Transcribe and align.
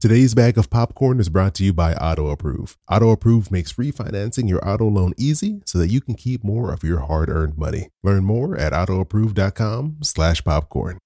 Today's 0.00 0.34
bag 0.34 0.56
of 0.56 0.70
popcorn 0.70 1.20
is 1.20 1.28
brought 1.28 1.52
to 1.56 1.62
you 1.62 1.74
by 1.74 1.92
Auto 1.92 2.30
Approve. 2.30 2.78
Auto 2.90 3.10
Approve 3.10 3.50
makes 3.50 3.74
refinancing 3.74 4.48
your 4.48 4.66
auto 4.66 4.88
loan 4.88 5.12
easy 5.18 5.60
so 5.66 5.76
that 5.76 5.88
you 5.88 6.00
can 6.00 6.14
keep 6.14 6.42
more 6.42 6.72
of 6.72 6.82
your 6.82 7.00
hard-earned 7.00 7.58
money. 7.58 7.90
Learn 8.02 8.24
more 8.24 8.56
at 8.56 8.72
autoapprove.com/slash 8.72 10.42
popcorn. 10.42 10.96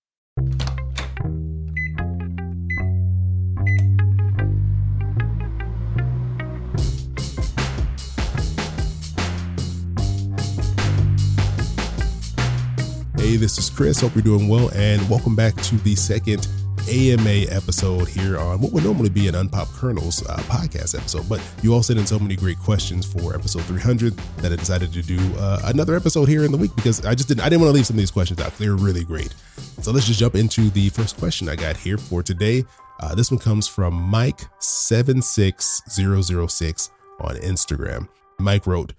Hey, 13.16 13.34
this 13.34 13.58
is 13.58 13.68
Chris. 13.70 14.02
Hope 14.02 14.14
you're 14.14 14.22
doing 14.22 14.46
well, 14.46 14.70
and 14.72 15.10
welcome 15.10 15.34
back 15.34 15.56
to 15.62 15.74
the 15.78 15.96
second 15.96 16.46
AMA 16.88 17.46
episode 17.50 18.08
here 18.08 18.38
on 18.38 18.60
what 18.60 18.72
would 18.72 18.84
normally 18.84 19.08
be 19.08 19.26
an 19.28 19.34
Unpop 19.34 19.66
Kernels 19.74 20.24
uh, 20.28 20.36
podcast 20.42 20.96
episode. 20.96 21.28
But 21.28 21.40
you 21.62 21.74
all 21.74 21.82
sent 21.82 21.98
in 21.98 22.06
so 22.06 22.18
many 22.18 22.36
great 22.36 22.58
questions 22.58 23.04
for 23.04 23.34
episode 23.34 23.62
300 23.62 24.16
that 24.38 24.52
I 24.52 24.56
decided 24.56 24.92
to 24.92 25.02
do 25.02 25.18
uh, 25.38 25.60
another 25.64 25.96
episode 25.96 26.28
here 26.28 26.44
in 26.44 26.52
the 26.52 26.58
week 26.58 26.74
because 26.76 27.04
I 27.04 27.14
just 27.14 27.28
didn't 27.28 27.42
I 27.42 27.48
didn't 27.48 27.62
want 27.62 27.70
to 27.70 27.74
leave 27.74 27.86
some 27.86 27.94
of 27.94 27.98
these 27.98 28.10
questions 28.10 28.40
out. 28.40 28.56
They're 28.58 28.76
really 28.76 29.04
great. 29.04 29.34
So 29.82 29.92
let's 29.92 30.06
just 30.06 30.20
jump 30.20 30.34
into 30.34 30.70
the 30.70 30.88
first 30.90 31.16
question 31.16 31.48
I 31.48 31.56
got 31.56 31.76
here 31.76 31.98
for 31.98 32.22
today. 32.22 32.64
Uh, 33.00 33.14
this 33.14 33.30
one 33.30 33.40
comes 33.40 33.66
from 33.66 34.10
Mike76006 34.10 36.90
on 37.20 37.36
Instagram. 37.36 38.08
Mike 38.38 38.66
wrote, 38.66 38.92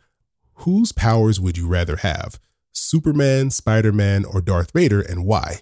Whose 0.59 0.91
powers 0.91 1.40
would 1.40 1.57
you 1.57 1.67
rather 1.67 1.98
have? 1.98 2.40
Superman, 2.71 3.52
Spider 3.52 3.91
Man, 3.91 4.26
or 4.26 4.41
Darth 4.41 4.71
Vader, 4.71 5.02
and 5.02 5.26
why? 5.26 5.62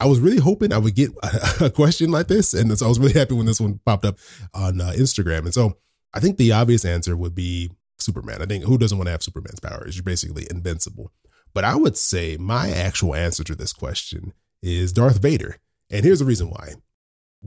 I 0.00 0.06
was 0.06 0.20
really 0.20 0.40
hoping 0.40 0.72
I 0.72 0.78
would 0.78 0.94
get 0.94 1.10
a, 1.60 1.70
question 1.70 2.10
like 2.10 2.28
this. 2.28 2.52
And 2.54 2.76
so 2.76 2.86
I 2.86 2.88
was 2.88 2.98
really 2.98 3.12
happy 3.12 3.34
when 3.34 3.46
this 3.46 3.60
one 3.60 3.80
popped 3.84 4.04
up 4.04 4.18
on 4.52 4.80
uh, 4.80 4.92
Instagram. 4.96 5.40
And 5.40 5.54
so 5.54 5.78
I 6.12 6.20
think 6.20 6.36
the 6.36 6.52
obvious 6.52 6.84
answer 6.84 7.16
would 7.16 7.34
be 7.34 7.70
Superman. 7.98 8.42
I 8.42 8.46
think 8.46 8.64
who 8.64 8.78
doesn't 8.78 8.98
want 8.98 9.06
to 9.06 9.12
have 9.12 9.22
Superman's 9.22 9.60
powers? 9.60 9.96
You're 9.96 10.04
basically 10.04 10.46
invincible. 10.50 11.12
But 11.52 11.64
I 11.64 11.76
would 11.76 11.96
say 11.96 12.36
my 12.36 12.70
actual 12.70 13.14
answer 13.14 13.44
to 13.44 13.54
this 13.54 13.72
question 13.72 14.32
is 14.62 14.92
Darth 14.92 15.22
Vader. 15.22 15.58
And 15.90 16.04
here's 16.04 16.18
the 16.18 16.24
reason 16.24 16.50
why. 16.50 16.74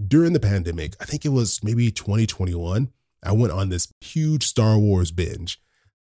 During 0.08 0.34
the 0.34 0.40
pandemic, 0.40 0.96
I 1.02 1.06
think 1.06 1.26
it 1.26 1.30
was 1.30 1.60
maybe 1.64 1.92
2021, 1.92 2.92
I 3.24 3.32
went 3.32 3.52
on 3.52 3.70
this 3.70 3.92
huge 4.00 4.46
Star 4.46 4.78
Wars 4.78 5.12
binge. 5.12 5.60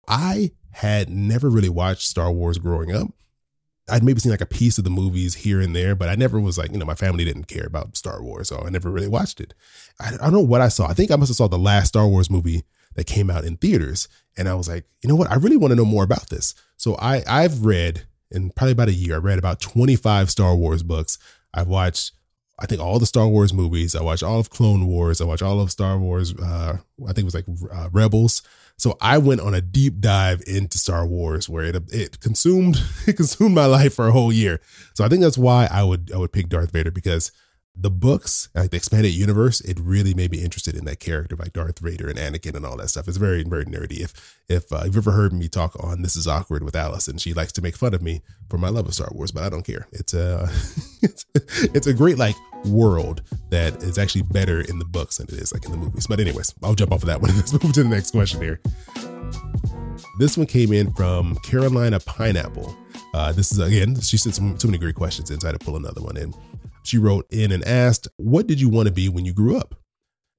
I 0.07 0.51
had 0.71 1.09
never 1.09 1.49
really 1.49 1.69
watched 1.69 2.01
Star 2.07 2.31
Wars 2.31 2.57
growing 2.57 2.93
up. 2.93 3.07
I'd 3.89 4.03
maybe 4.03 4.19
seen 4.19 4.31
like 4.31 4.41
a 4.41 4.45
piece 4.45 4.77
of 4.77 4.83
the 4.83 4.89
movies 4.89 5.35
here 5.35 5.59
and 5.59 5.75
there, 5.75 5.93
but 5.93 6.07
I 6.07 6.15
never 6.15 6.39
was 6.39 6.57
like, 6.57 6.71
you 6.71 6.77
know, 6.77 6.85
my 6.85 6.95
family 6.95 7.25
didn't 7.25 7.47
care 7.47 7.65
about 7.65 7.97
Star 7.97 8.23
Wars, 8.23 8.47
so 8.47 8.63
I 8.65 8.69
never 8.69 8.89
really 8.89 9.09
watched 9.09 9.41
it. 9.41 9.53
I, 9.99 10.13
I 10.13 10.17
don't 10.17 10.33
know 10.33 10.39
what 10.39 10.61
I 10.61 10.69
saw. 10.69 10.87
I 10.87 10.93
think 10.93 11.11
I 11.11 11.17
must 11.17 11.29
have 11.29 11.35
saw 11.35 11.47
the 11.47 11.57
last 11.57 11.89
Star 11.89 12.07
Wars 12.07 12.29
movie 12.29 12.63
that 12.95 13.07
came 13.07 13.29
out 13.29 13.43
in 13.43 13.57
theaters, 13.57 14.07
and 14.37 14.47
I 14.47 14.53
was 14.53 14.69
like, 14.69 14.85
you 15.01 15.09
know 15.09 15.15
what? 15.15 15.29
I 15.29 15.35
really 15.35 15.57
want 15.57 15.71
to 15.71 15.75
know 15.75 15.85
more 15.85 16.03
about 16.03 16.29
this. 16.29 16.55
So 16.77 16.95
I 16.95 17.23
I've 17.27 17.65
read 17.65 18.05
in 18.31 18.51
probably 18.51 18.71
about 18.71 18.87
a 18.89 18.93
year. 18.93 19.15
I 19.15 19.19
read 19.19 19.39
about 19.39 19.59
25 19.59 20.31
Star 20.31 20.55
Wars 20.55 20.83
books. 20.83 21.17
I've 21.53 21.67
watched 21.67 22.13
I 22.59 22.65
think 22.65 22.81
all 22.81 22.99
the 22.99 23.05
Star 23.05 23.27
Wars 23.27 23.51
movies. 23.51 23.95
I 23.95 24.03
watched 24.03 24.23
all 24.23 24.39
of 24.39 24.49
Clone 24.49 24.87
Wars. 24.87 25.19
I 25.19 25.25
watched 25.25 25.43
all 25.43 25.59
of 25.59 25.71
Star 25.71 25.97
Wars. 25.97 26.33
Uh, 26.37 26.77
I 27.03 27.07
think 27.07 27.19
it 27.19 27.25
was 27.25 27.35
like 27.35 27.45
uh, 27.73 27.89
Rebels. 27.91 28.41
So 28.77 28.97
I 28.99 29.17
went 29.17 29.41
on 29.41 29.53
a 29.53 29.61
deep 29.61 29.99
dive 29.99 30.41
into 30.45 30.77
Star 30.77 31.05
Wars 31.05 31.47
where 31.47 31.63
it 31.63 31.75
it 31.91 32.19
consumed 32.19 32.81
it 33.07 33.13
consumed 33.13 33.55
my 33.55 33.65
life 33.65 33.93
for 33.93 34.07
a 34.07 34.11
whole 34.11 34.31
year. 34.31 34.59
So 34.93 35.05
I 35.05 35.09
think 35.09 35.21
that's 35.21 35.37
why 35.37 35.67
I 35.71 35.83
would 35.83 36.11
I 36.13 36.17
would 36.17 36.33
pick 36.33 36.49
Darth 36.49 36.71
Vader 36.71 36.91
because 36.91 37.31
the 37.75 37.89
books, 37.89 38.49
like 38.53 38.69
the 38.69 38.77
expanded 38.77 39.13
universe, 39.13 39.59
it 39.61 39.79
really 39.79 40.13
made 40.13 40.31
me 40.31 40.43
interested 40.43 40.75
in 40.75 40.85
that 40.85 40.99
character 40.99 41.35
like 41.35 41.53
Darth 41.53 41.79
Vader 41.79 42.07
and 42.07 42.19
Anakin 42.19 42.55
and 42.55 42.65
all 42.65 42.77
that 42.77 42.89
stuff. 42.89 43.07
It's 43.07 43.17
very, 43.17 43.43
very 43.43 43.65
nerdy. 43.65 43.99
If 43.99 44.39
if 44.47 44.71
uh, 44.71 44.83
you've 44.85 44.97
ever 44.97 45.11
heard 45.11 45.33
me 45.33 45.47
talk 45.47 45.75
on 45.83 46.01
This 46.03 46.15
Is 46.15 46.27
Awkward 46.27 46.63
with 46.63 46.75
Allison, 46.75 47.17
she 47.17 47.33
likes 47.33 47.51
to 47.53 47.61
make 47.61 47.75
fun 47.75 47.93
of 47.93 48.01
me 48.01 48.21
for 48.49 48.57
my 48.57 48.69
love 48.69 48.87
of 48.87 48.93
Star 48.93 49.09
Wars, 49.11 49.31
but 49.31 49.43
I 49.43 49.49
don't 49.49 49.65
care. 49.65 49.87
It's 49.91 50.13
a 50.13 50.43
it's, 51.01 51.25
it's 51.73 51.87
a 51.87 51.93
great 51.93 52.17
like 52.17 52.35
world 52.65 53.23
that 53.49 53.81
is 53.81 53.97
actually 53.97 54.23
better 54.23 54.61
in 54.61 54.77
the 54.77 54.85
books 54.85 55.17
than 55.17 55.27
it 55.27 55.33
is 55.33 55.51
like 55.51 55.65
in 55.65 55.71
the 55.71 55.77
movies. 55.77 56.05
But 56.05 56.19
anyways, 56.19 56.53
I'll 56.61 56.75
jump 56.75 56.91
off 56.91 57.01
of 57.01 57.07
that 57.07 57.21
one. 57.21 57.31
Let's 57.35 57.51
move 57.51 57.73
to 57.73 57.83
the 57.83 57.89
next 57.89 58.11
question 58.11 58.39
here. 58.39 58.61
This 60.19 60.37
one 60.37 60.45
came 60.45 60.71
in 60.73 60.93
from 60.93 61.37
Carolina 61.37 61.99
Pineapple. 61.99 62.75
Uh, 63.15 63.31
this 63.31 63.51
is 63.51 63.59
again, 63.59 63.99
she 63.99 64.17
sent 64.17 64.35
some, 64.35 64.59
so 64.59 64.67
many 64.67 64.77
great 64.77 64.95
questions 64.95 65.31
in, 65.31 65.39
so 65.39 65.47
I 65.47 65.51
had 65.51 65.59
to 65.59 65.65
pull 65.65 65.75
another 65.75 66.01
one 66.01 66.17
in. 66.17 66.33
She 66.83 66.97
wrote 66.97 67.25
in 67.29 67.51
and 67.51 67.63
asked, 67.65 68.07
What 68.17 68.47
did 68.47 68.61
you 68.61 68.69
want 68.69 68.87
to 68.87 68.93
be 68.93 69.09
when 69.09 69.25
you 69.25 69.33
grew 69.33 69.57
up? 69.57 69.75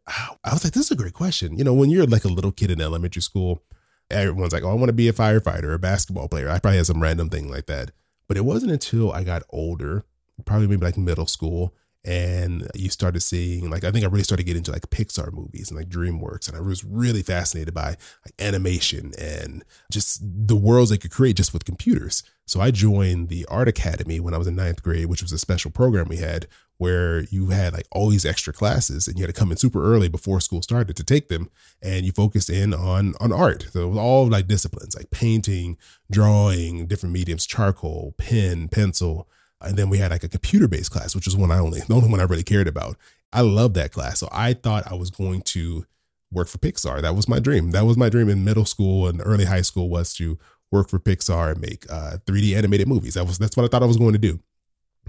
I 0.07 0.53
was 0.53 0.65
like, 0.65 0.75
This 0.75 0.87
is 0.87 0.91
a 0.91 0.97
great 0.97 1.15
question. 1.15 1.59
You 1.59 1.65
know, 1.65 1.75
when 1.75 1.91
you're 1.91 2.07
like 2.07 2.25
a 2.25 2.29
little 2.29 2.53
kid 2.53 2.71
in 2.71 2.81
elementary 2.81 3.23
school, 3.23 3.63
everyone's 4.11 4.53
like, 4.53 4.63
Oh, 4.63 4.71
I 4.71 4.75
want 4.75 4.89
to 4.89 4.95
be 4.95 5.09
a 5.09 5.13
firefighter 5.13 5.75
a 5.75 5.79
basketball 5.79 6.29
player. 6.29 6.49
I 6.49 6.59
probably 6.59 6.77
had 6.77 6.87
some 6.87 7.03
random 7.03 7.31
thing 7.31 7.51
like 7.51 7.67
that. 7.67 7.91
But 8.29 8.37
it 8.37 8.45
wasn't 8.45 8.73
until 8.73 9.13
I 9.13 9.25
got 9.25 9.43
older, 9.51 10.05
probably 10.45 10.67
maybe 10.67 10.85
like 10.85 10.97
middle 10.97 11.27
school, 11.27 11.75
and 12.05 12.69
you 12.75 12.91
started 12.91 13.21
seeing 13.21 13.71
like 13.71 13.85
I 13.85 13.91
think 13.91 14.05
I 14.05 14.09
really 14.09 14.25
started 14.25 14.45
getting 14.45 14.61
into 14.61 14.73
like 14.73 14.91
Pixar 14.91 15.33
movies 15.33 15.71
and 15.71 15.79
like 15.79 15.89
DreamWorks, 15.89 16.49
and 16.49 16.57
I 16.57 16.61
was 16.61 16.85
really 16.85 17.23
fascinated 17.23 17.73
by 17.73 17.97
like 18.25 18.35
animation 18.39 19.13
and 19.19 19.65
just 19.91 20.21
the 20.23 20.57
worlds 20.57 20.91
they 20.91 20.99
could 20.99 21.11
create 21.11 21.37
just 21.37 21.53
with 21.53 21.65
computers. 21.65 22.23
So 22.47 22.61
I 22.61 22.71
joined 22.71 23.31
the 23.31 23.47
Art 23.47 23.69
Academy 23.69 24.21
when 24.21 24.35
I 24.35 24.39
was 24.39 24.47
in 24.47 24.57
ninth 24.57 24.83
grade, 24.83 25.07
which 25.07 25.23
was 25.23 25.33
a 25.33 25.39
special 25.39 25.71
program 25.71 26.09
we 26.09 26.19
had 26.19 26.47
where 26.77 27.21
you 27.25 27.49
had 27.51 27.73
like 27.73 27.87
all 27.93 28.09
these 28.09 28.27
extra 28.27 28.53
classes 28.53 29.07
and 29.07 29.17
you 29.17 29.25
had 29.25 29.33
to 29.33 29.39
come 29.39 29.51
in 29.51 29.57
super 29.57 29.83
early 29.83 30.09
before 30.09 30.41
school 30.41 30.61
started 30.61 30.97
to 30.97 31.05
take 31.05 31.29
them, 31.29 31.51
and 31.81 32.05
you 32.05 32.13
focused 32.13 32.51
in 32.51 32.75
on 32.75 33.15
on 33.19 33.33
art. 33.33 33.67
So 33.73 33.85
it 33.85 33.89
was 33.89 33.99
all 33.99 34.29
like 34.29 34.47
disciplines 34.47 34.95
like 34.95 35.11
painting, 35.11 35.79
drawing, 36.11 36.87
different 36.87 37.15
mediums, 37.15 37.47
charcoal, 37.47 38.15
pen, 38.19 38.69
pencil 38.69 39.29
and 39.61 39.77
then 39.77 39.89
we 39.89 39.99
had 39.99 40.11
like 40.11 40.25
a 40.25 40.29
computer 40.29 40.69
based 40.69 40.91
class, 40.91 41.15
which 41.15 41.27
was 41.27 41.37
one 41.37 41.51
I 41.51 41.59
only, 41.59 41.81
the 41.89 41.95
only 41.95 42.11
one 42.11 42.21
I 42.21 42.25
really 42.25 42.43
cared 42.43 42.69
about. 42.69 42.97
I 43.33 43.41
loved 43.41 43.75
that 43.75 43.93
class. 43.93 44.21
So 44.21 44.29
I 44.31 44.53
thought 44.53 44.91
I 44.91 44.95
was 44.95 45.11
going 45.11 45.43
to 45.43 45.87
work 46.31 46.49
for 46.49 46.59
Pixar. 46.59 47.01
That 47.03 47.17
was 47.17 47.29
my 47.29 47.39
dream. 47.39 47.71
That 47.73 47.85
was 47.87 47.97
my 47.97 48.09
dream 48.09 48.29
in 48.29 48.45
middle 48.45 48.65
school 48.65 49.09
and 49.09 49.21
early 49.25 49.45
high 49.45 49.63
school 49.63 49.89
was 49.89 50.15
to 50.15 50.39
work 50.71 50.89
for 50.89 50.99
Pixar 50.99 51.53
and 51.53 51.61
make 51.61 51.91
uh, 51.91 52.19
3D 52.27 52.57
animated 52.57 52.89
movies. 52.89 53.15
That 53.15 53.27
was, 53.27 53.39
that's 53.39 53.57
what 53.57 53.65
I 53.65 53.69
thought 53.69 53.83
I 53.83 53.87
was 53.87 53.97
going 53.97 54.13
to 54.13 54.19
do. 54.19 54.41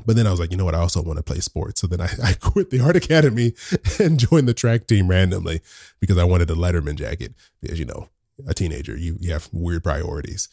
But 0.06 0.16
then 0.16 0.28
I 0.28 0.32
was 0.32 0.40
like, 0.40 0.52
you 0.52 0.58
know 0.58 0.66
what? 0.66 0.76
I 0.76 0.80
also 0.80 1.02
want 1.02 1.18
to 1.18 1.24
play 1.24 1.40
sports. 1.40 1.82
So 1.82 1.88
then 1.88 2.02
I, 2.02 2.10
I 2.24 2.34
quit 2.34 2.70
the 2.70 2.82
art 2.82 2.96
academy 2.96 3.54
and 4.00 4.20
joined 4.20 4.48
the 4.48 4.54
track 4.54 4.88
team 4.88 5.08
randomly 5.08 5.62
because 6.00 6.18
I 6.18 6.24
wanted 6.24 6.50
a 6.50 6.56
Letterman 6.56 6.96
jacket. 6.96 7.34
Because, 7.62 7.80
you 7.80 7.86
know, 7.86 8.10
a 8.48 8.54
teenager, 8.54 8.96
you, 8.98 9.18
you 9.20 9.32
have 9.32 9.50
weird 9.52 9.84
priorities. 9.84 10.50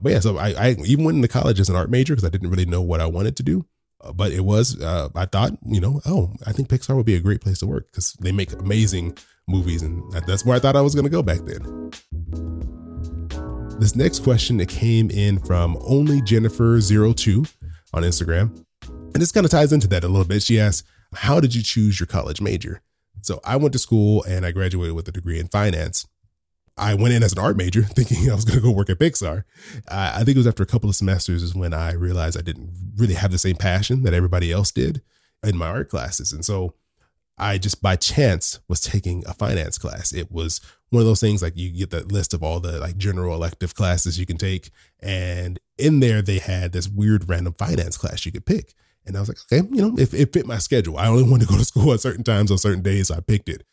But 0.00 0.12
yeah, 0.12 0.20
so 0.20 0.36
I, 0.36 0.48
I 0.50 0.76
even 0.84 1.04
went 1.04 1.16
into 1.16 1.28
college 1.28 1.58
as 1.58 1.68
an 1.68 1.76
art 1.76 1.90
major 1.90 2.14
because 2.14 2.26
I 2.26 2.30
didn't 2.30 2.50
really 2.50 2.66
know 2.66 2.82
what 2.82 3.00
I 3.00 3.06
wanted 3.06 3.36
to 3.36 3.42
do. 3.42 3.64
Uh, 4.02 4.12
but 4.12 4.30
it 4.30 4.44
was, 4.44 4.80
uh, 4.80 5.08
I 5.14 5.24
thought, 5.24 5.52
you 5.64 5.80
know, 5.80 6.00
oh, 6.04 6.32
I 6.46 6.52
think 6.52 6.68
Pixar 6.68 6.96
would 6.96 7.06
be 7.06 7.14
a 7.14 7.20
great 7.20 7.40
place 7.40 7.60
to 7.60 7.66
work 7.66 7.86
because 7.90 8.12
they 8.14 8.32
make 8.32 8.52
amazing 8.52 9.16
movies. 9.48 9.82
And 9.82 10.10
that's 10.12 10.44
where 10.44 10.56
I 10.56 10.60
thought 10.60 10.76
I 10.76 10.82
was 10.82 10.94
going 10.94 11.04
to 11.04 11.10
go 11.10 11.22
back 11.22 11.40
then. 11.40 11.90
This 13.78 13.96
next 13.96 14.20
question, 14.20 14.60
it 14.60 14.68
came 14.68 15.10
in 15.10 15.38
from 15.38 15.78
only 15.80 16.20
Jennifer02 16.20 17.52
on 17.94 18.02
Instagram. 18.02 18.64
And 18.86 19.14
this 19.14 19.32
kind 19.32 19.44
of 19.44 19.50
ties 19.50 19.72
into 19.72 19.86
that 19.88 20.04
a 20.04 20.08
little 20.08 20.26
bit. 20.26 20.42
She 20.42 20.60
asks, 20.60 20.86
How 21.14 21.40
did 21.40 21.54
you 21.54 21.62
choose 21.62 21.98
your 21.98 22.06
college 22.06 22.40
major? 22.40 22.82
So 23.22 23.40
I 23.44 23.56
went 23.56 23.72
to 23.72 23.78
school 23.78 24.22
and 24.24 24.44
I 24.44 24.52
graduated 24.52 24.94
with 24.94 25.08
a 25.08 25.12
degree 25.12 25.40
in 25.40 25.48
finance. 25.48 26.06
I 26.76 26.94
went 26.94 27.14
in 27.14 27.22
as 27.22 27.32
an 27.32 27.38
art 27.38 27.56
major 27.56 27.82
thinking 27.84 28.30
I 28.30 28.34
was 28.34 28.44
going 28.44 28.58
to 28.58 28.64
go 28.64 28.70
work 28.70 28.90
at 28.90 28.98
Pixar. 28.98 29.44
Uh, 29.88 30.12
I 30.14 30.24
think 30.24 30.36
it 30.36 30.38
was 30.38 30.46
after 30.46 30.62
a 30.62 30.66
couple 30.66 30.90
of 30.90 30.96
semesters 30.96 31.42
is 31.42 31.54
when 31.54 31.72
I 31.72 31.92
realized 31.92 32.38
I 32.38 32.42
didn't 32.42 32.70
really 32.96 33.14
have 33.14 33.32
the 33.32 33.38
same 33.38 33.56
passion 33.56 34.02
that 34.02 34.14
everybody 34.14 34.52
else 34.52 34.70
did 34.70 35.02
in 35.42 35.56
my 35.56 35.68
art 35.68 35.88
classes. 35.88 36.32
And 36.32 36.44
so 36.44 36.74
I 37.38 37.58
just 37.58 37.82
by 37.82 37.96
chance 37.96 38.60
was 38.68 38.80
taking 38.80 39.22
a 39.26 39.34
finance 39.34 39.78
class. 39.78 40.12
It 40.12 40.30
was 40.32 40.60
one 40.90 41.00
of 41.00 41.06
those 41.06 41.20
things 41.20 41.42
like 41.42 41.56
you 41.56 41.70
get 41.70 41.90
that 41.90 42.10
list 42.10 42.32
of 42.32 42.42
all 42.42 42.60
the 42.60 42.78
like 42.78 42.96
general 42.96 43.34
elective 43.34 43.74
classes 43.74 44.18
you 44.18 44.26
can 44.26 44.38
take. 44.38 44.70
And 45.00 45.58
in 45.76 46.00
there, 46.00 46.22
they 46.22 46.38
had 46.38 46.72
this 46.72 46.88
weird 46.88 47.28
random 47.28 47.52
finance 47.54 47.98
class 47.98 48.24
you 48.24 48.32
could 48.32 48.46
pick. 48.46 48.72
And 49.04 49.16
I 49.16 49.20
was 49.20 49.28
like, 49.28 49.38
okay, 49.42 49.66
you 49.70 49.82
know, 49.82 49.96
if 49.98 50.14
it 50.14 50.32
fit 50.32 50.46
my 50.46 50.58
schedule, 50.58 50.96
I 50.96 51.06
only 51.06 51.22
wanted 51.22 51.46
to 51.46 51.52
go 51.52 51.58
to 51.58 51.64
school 51.64 51.92
at 51.92 52.00
certain 52.00 52.24
times 52.24 52.50
on 52.50 52.58
certain 52.58 52.82
days. 52.82 53.08
So 53.08 53.14
I 53.14 53.20
picked 53.20 53.48
it. 53.48 53.64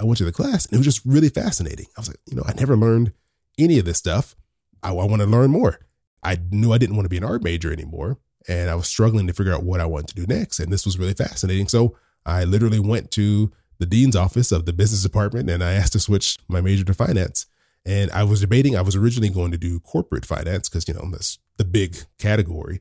I 0.00 0.04
went 0.04 0.18
to 0.18 0.24
the 0.24 0.32
class 0.32 0.66
and 0.66 0.74
it 0.74 0.78
was 0.78 0.86
just 0.86 1.04
really 1.04 1.28
fascinating. 1.28 1.86
I 1.96 2.00
was 2.00 2.08
like, 2.08 2.18
you 2.26 2.36
know, 2.36 2.44
I 2.46 2.54
never 2.54 2.76
learned 2.76 3.12
any 3.58 3.78
of 3.78 3.84
this 3.84 3.98
stuff. 3.98 4.34
I, 4.82 4.90
I 4.90 5.04
want 5.04 5.20
to 5.20 5.26
learn 5.26 5.50
more. 5.50 5.80
I 6.22 6.38
knew 6.50 6.72
I 6.72 6.78
didn't 6.78 6.96
want 6.96 7.04
to 7.04 7.10
be 7.10 7.16
an 7.16 7.24
art 7.24 7.42
major 7.42 7.72
anymore. 7.72 8.18
And 8.48 8.70
I 8.70 8.74
was 8.74 8.88
struggling 8.88 9.26
to 9.26 9.32
figure 9.32 9.52
out 9.52 9.64
what 9.64 9.80
I 9.80 9.86
wanted 9.86 10.08
to 10.08 10.14
do 10.14 10.26
next. 10.26 10.58
And 10.58 10.72
this 10.72 10.86
was 10.86 10.98
really 10.98 11.14
fascinating. 11.14 11.68
So 11.68 11.96
I 12.24 12.44
literally 12.44 12.80
went 12.80 13.10
to 13.12 13.52
the 13.78 13.86
dean's 13.86 14.16
office 14.16 14.52
of 14.52 14.66
the 14.66 14.72
business 14.72 15.02
department 15.02 15.50
and 15.50 15.62
I 15.62 15.72
asked 15.72 15.92
to 15.92 16.00
switch 16.00 16.38
my 16.48 16.60
major 16.60 16.84
to 16.84 16.94
finance. 16.94 17.46
And 17.86 18.10
I 18.10 18.24
was 18.24 18.40
debating, 18.40 18.76
I 18.76 18.82
was 18.82 18.96
originally 18.96 19.30
going 19.30 19.50
to 19.52 19.58
do 19.58 19.80
corporate 19.80 20.26
finance 20.26 20.68
because, 20.68 20.86
you 20.86 20.94
know, 20.94 21.08
that's 21.10 21.38
the 21.56 21.64
big 21.64 21.96
category. 22.18 22.80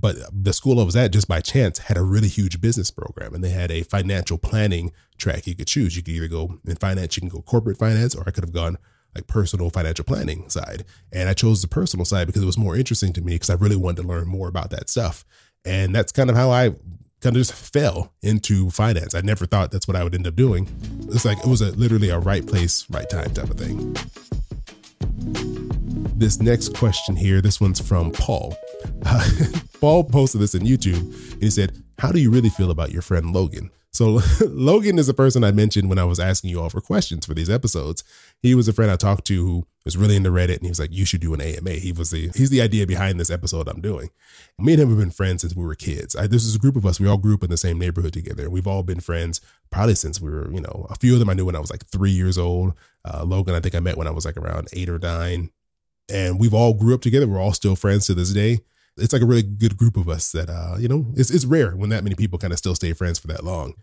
But 0.00 0.16
the 0.32 0.52
school 0.52 0.80
I 0.80 0.84
was 0.84 0.96
at, 0.96 1.12
just 1.12 1.28
by 1.28 1.40
chance, 1.40 1.78
had 1.78 1.96
a 1.96 2.02
really 2.02 2.28
huge 2.28 2.60
business 2.60 2.90
program 2.90 3.32
and 3.32 3.44
they 3.44 3.50
had 3.50 3.70
a 3.70 3.82
financial 3.82 4.38
planning 4.38 4.92
track 5.18 5.46
you 5.46 5.54
could 5.54 5.68
choose. 5.68 5.96
You 5.96 6.02
could 6.02 6.14
either 6.14 6.28
go 6.28 6.58
in 6.66 6.76
finance, 6.76 7.16
you 7.16 7.20
can 7.20 7.28
go 7.28 7.42
corporate 7.42 7.78
finance, 7.78 8.14
or 8.14 8.24
I 8.26 8.32
could 8.32 8.44
have 8.44 8.52
gone 8.52 8.76
like 9.14 9.28
personal 9.28 9.70
financial 9.70 10.04
planning 10.04 10.48
side. 10.48 10.84
And 11.12 11.28
I 11.28 11.34
chose 11.34 11.62
the 11.62 11.68
personal 11.68 12.04
side 12.04 12.26
because 12.26 12.42
it 12.42 12.46
was 12.46 12.58
more 12.58 12.76
interesting 12.76 13.12
to 13.12 13.20
me 13.20 13.34
because 13.34 13.50
I 13.50 13.54
really 13.54 13.76
wanted 13.76 14.02
to 14.02 14.08
learn 14.08 14.26
more 14.26 14.48
about 14.48 14.70
that 14.70 14.90
stuff. 14.90 15.24
And 15.64 15.94
that's 15.94 16.10
kind 16.10 16.28
of 16.28 16.34
how 16.34 16.50
I 16.50 16.70
kind 17.20 17.36
of 17.36 17.40
just 17.40 17.52
fell 17.52 18.12
into 18.20 18.70
finance. 18.70 19.14
I 19.14 19.20
never 19.20 19.46
thought 19.46 19.70
that's 19.70 19.86
what 19.86 19.96
I 19.96 20.02
would 20.02 20.16
end 20.16 20.26
up 20.26 20.34
doing. 20.34 20.68
It's 21.08 21.24
like 21.24 21.38
it 21.38 21.46
was 21.46 21.60
a, 21.60 21.70
literally 21.70 22.10
a 22.10 22.18
right 22.18 22.44
place, 22.44 22.84
right 22.90 23.08
time 23.08 23.32
type 23.32 23.48
of 23.48 23.58
thing. 23.58 23.94
This 26.16 26.40
next 26.40 26.74
question 26.74 27.14
here, 27.14 27.40
this 27.40 27.60
one's 27.60 27.80
from 27.80 28.10
Paul. 28.10 28.56
Paul 29.80 30.04
posted 30.04 30.40
this 30.40 30.54
on 30.54 30.62
YouTube 30.62 31.32
and 31.32 31.42
he 31.42 31.50
said, 31.50 31.82
How 31.98 32.12
do 32.12 32.20
you 32.20 32.30
really 32.30 32.48
feel 32.48 32.70
about 32.70 32.92
your 32.92 33.02
friend 33.02 33.32
Logan? 33.32 33.70
So 33.94 34.20
Logan 34.40 34.98
is 34.98 35.08
a 35.08 35.14
person 35.14 35.44
I 35.44 35.52
mentioned 35.52 35.88
when 35.88 35.98
I 36.00 36.04
was 36.04 36.18
asking 36.18 36.50
you 36.50 36.60
all 36.60 36.68
for 36.68 36.80
questions 36.80 37.26
for 37.26 37.34
these 37.34 37.48
episodes. 37.48 38.02
He 38.42 38.54
was 38.54 38.66
a 38.66 38.72
friend 38.72 38.90
I 38.90 38.96
talked 38.96 39.24
to 39.26 39.44
who 39.46 39.66
was 39.84 39.96
really 39.96 40.16
into 40.16 40.30
Reddit 40.30 40.56
and 40.56 40.62
he 40.62 40.68
was 40.68 40.80
like, 40.80 40.92
you 40.92 41.04
should 41.04 41.20
do 41.20 41.32
an 41.32 41.40
AMA. 41.40 41.70
He 41.70 41.92
was 41.92 42.10
the, 42.10 42.28
he's 42.34 42.50
the 42.50 42.60
idea 42.60 42.86
behind 42.86 43.20
this 43.20 43.30
episode 43.30 43.68
I'm 43.68 43.80
doing. 43.80 44.10
Me 44.58 44.72
and 44.72 44.82
him 44.82 44.88
have 44.88 44.98
been 44.98 45.10
friends 45.12 45.42
since 45.42 45.54
we 45.54 45.64
were 45.64 45.76
kids. 45.76 46.16
I, 46.16 46.26
this 46.26 46.44
is 46.44 46.56
a 46.56 46.58
group 46.58 46.74
of 46.74 46.84
us. 46.84 46.98
We 46.98 47.06
all 47.06 47.18
grew 47.18 47.34
up 47.34 47.44
in 47.44 47.50
the 47.50 47.56
same 47.56 47.78
neighborhood 47.78 48.14
together. 48.14 48.50
We've 48.50 48.66
all 48.66 48.82
been 48.82 49.00
friends 49.00 49.40
probably 49.70 49.94
since 49.94 50.20
we 50.20 50.30
were, 50.30 50.50
you 50.50 50.60
know, 50.60 50.86
a 50.90 50.96
few 50.96 51.12
of 51.12 51.20
them 51.20 51.30
I 51.30 51.34
knew 51.34 51.44
when 51.44 51.56
I 51.56 51.60
was 51.60 51.70
like 51.70 51.86
three 51.86 52.10
years 52.10 52.36
old. 52.36 52.74
Uh, 53.04 53.22
Logan, 53.24 53.54
I 53.54 53.60
think 53.60 53.76
I 53.76 53.80
met 53.80 53.96
when 53.96 54.08
I 54.08 54.12
was 54.12 54.24
like 54.24 54.36
around 54.36 54.68
eight 54.72 54.88
or 54.88 54.98
nine. 54.98 55.50
And 56.12 56.40
we've 56.40 56.54
all 56.54 56.74
grew 56.74 56.94
up 56.94 57.00
together. 57.00 57.28
We're 57.28 57.40
all 57.40 57.52
still 57.52 57.76
friends 57.76 58.06
to 58.06 58.14
this 58.14 58.32
day 58.32 58.60
it's 58.96 59.12
like 59.12 59.22
a 59.22 59.26
really 59.26 59.42
good 59.42 59.76
group 59.76 59.96
of 59.96 60.08
us 60.08 60.32
that 60.32 60.48
uh, 60.48 60.76
you 60.78 60.88
know, 60.88 61.06
it's 61.16 61.30
it's 61.30 61.44
rare 61.44 61.72
when 61.76 61.90
that 61.90 62.04
many 62.04 62.16
people 62.16 62.38
kind 62.38 62.52
of 62.52 62.58
still 62.58 62.74
stay 62.74 62.92
friends 62.92 63.18
for 63.18 63.26
that 63.28 63.44
long. 63.44 63.74